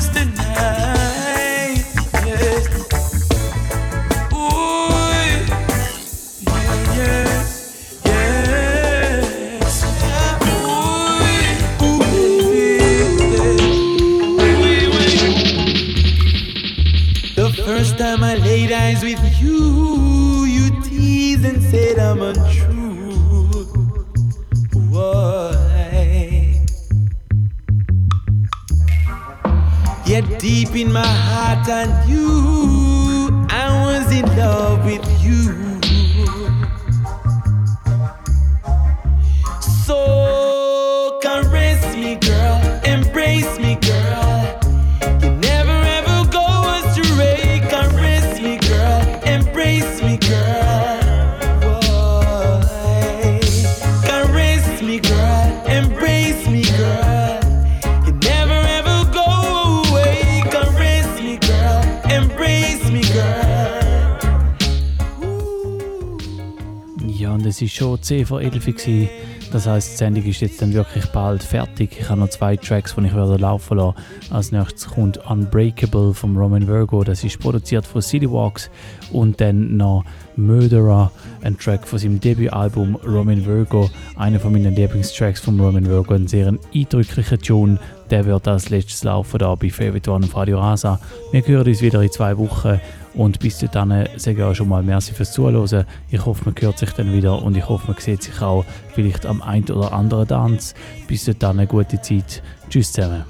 [67.99, 68.73] und es war schon 10 vor 11 Uhr.
[68.75, 69.09] gewesen.
[69.51, 71.97] Das heisst, die Sendung ist jetzt dann wirklich bald fertig.
[71.99, 73.97] Ich habe noch zwei Tracks, die ich werde laufen lassen.
[74.31, 77.03] Als nächstes kommt Unbreakable von Roman Virgo.
[77.03, 78.71] Das ist produziert von City Walks.
[79.11, 80.05] Und dann noch
[80.37, 81.11] Murderer,
[81.41, 83.89] ein Track von seinem Debütalbum Roman Virgo.
[84.17, 86.13] Einer von meinen Lieblingstracks von Roman Virgo.
[86.13, 87.79] Ein sehr eindrücklicher Tune.
[88.11, 91.01] Der wird als letztes laufen da bei Favorite One auf Radio Rasa.
[91.33, 92.81] Wir hören uns wieder in zwei Wochen.
[93.19, 95.85] Und bis dahin sage ich auch schon mal merci fürs Zuhören.
[96.09, 98.65] Ich hoffe, man hört sich dann wieder und ich hoffe, man sieht sich auch
[98.95, 100.73] vielleicht am einen oder anderen Tanz.
[101.09, 102.43] Bis dahin, gute Zeit.
[102.71, 103.25] Tschüss zusammen.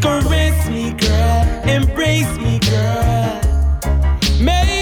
[0.00, 3.40] Caress me, girl, embrace me, girl.
[4.40, 4.77] Make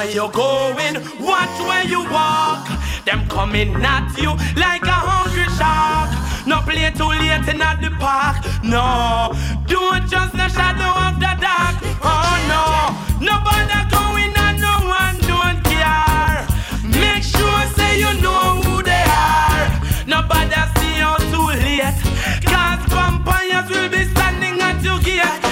[0.00, 2.66] where you're going, watch where you walk.
[3.04, 6.10] Them coming at you like a hungry shark.
[6.46, 8.40] No play too late in at the park.
[8.64, 9.34] No,
[9.66, 11.76] don't trust the shadow of the dark.
[12.00, 12.64] Oh no,
[13.20, 16.48] nobody going and no one don't care.
[16.96, 19.68] Make sure say you know who they are.
[20.06, 22.00] Nobody see you too late.
[22.48, 25.49] Cause vampires will be standing at your gate.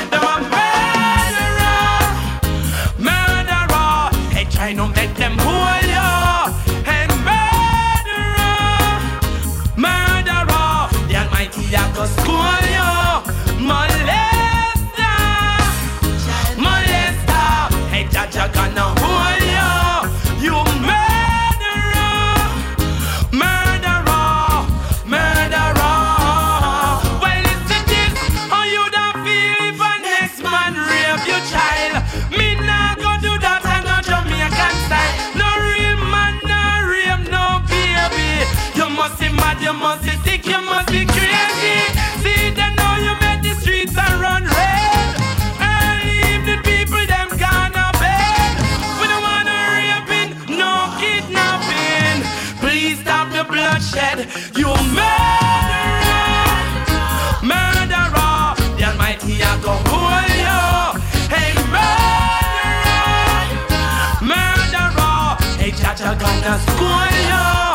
[66.49, 67.68] Gonna school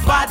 [0.00, 0.23] claim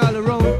[0.00, 0.59] skull around.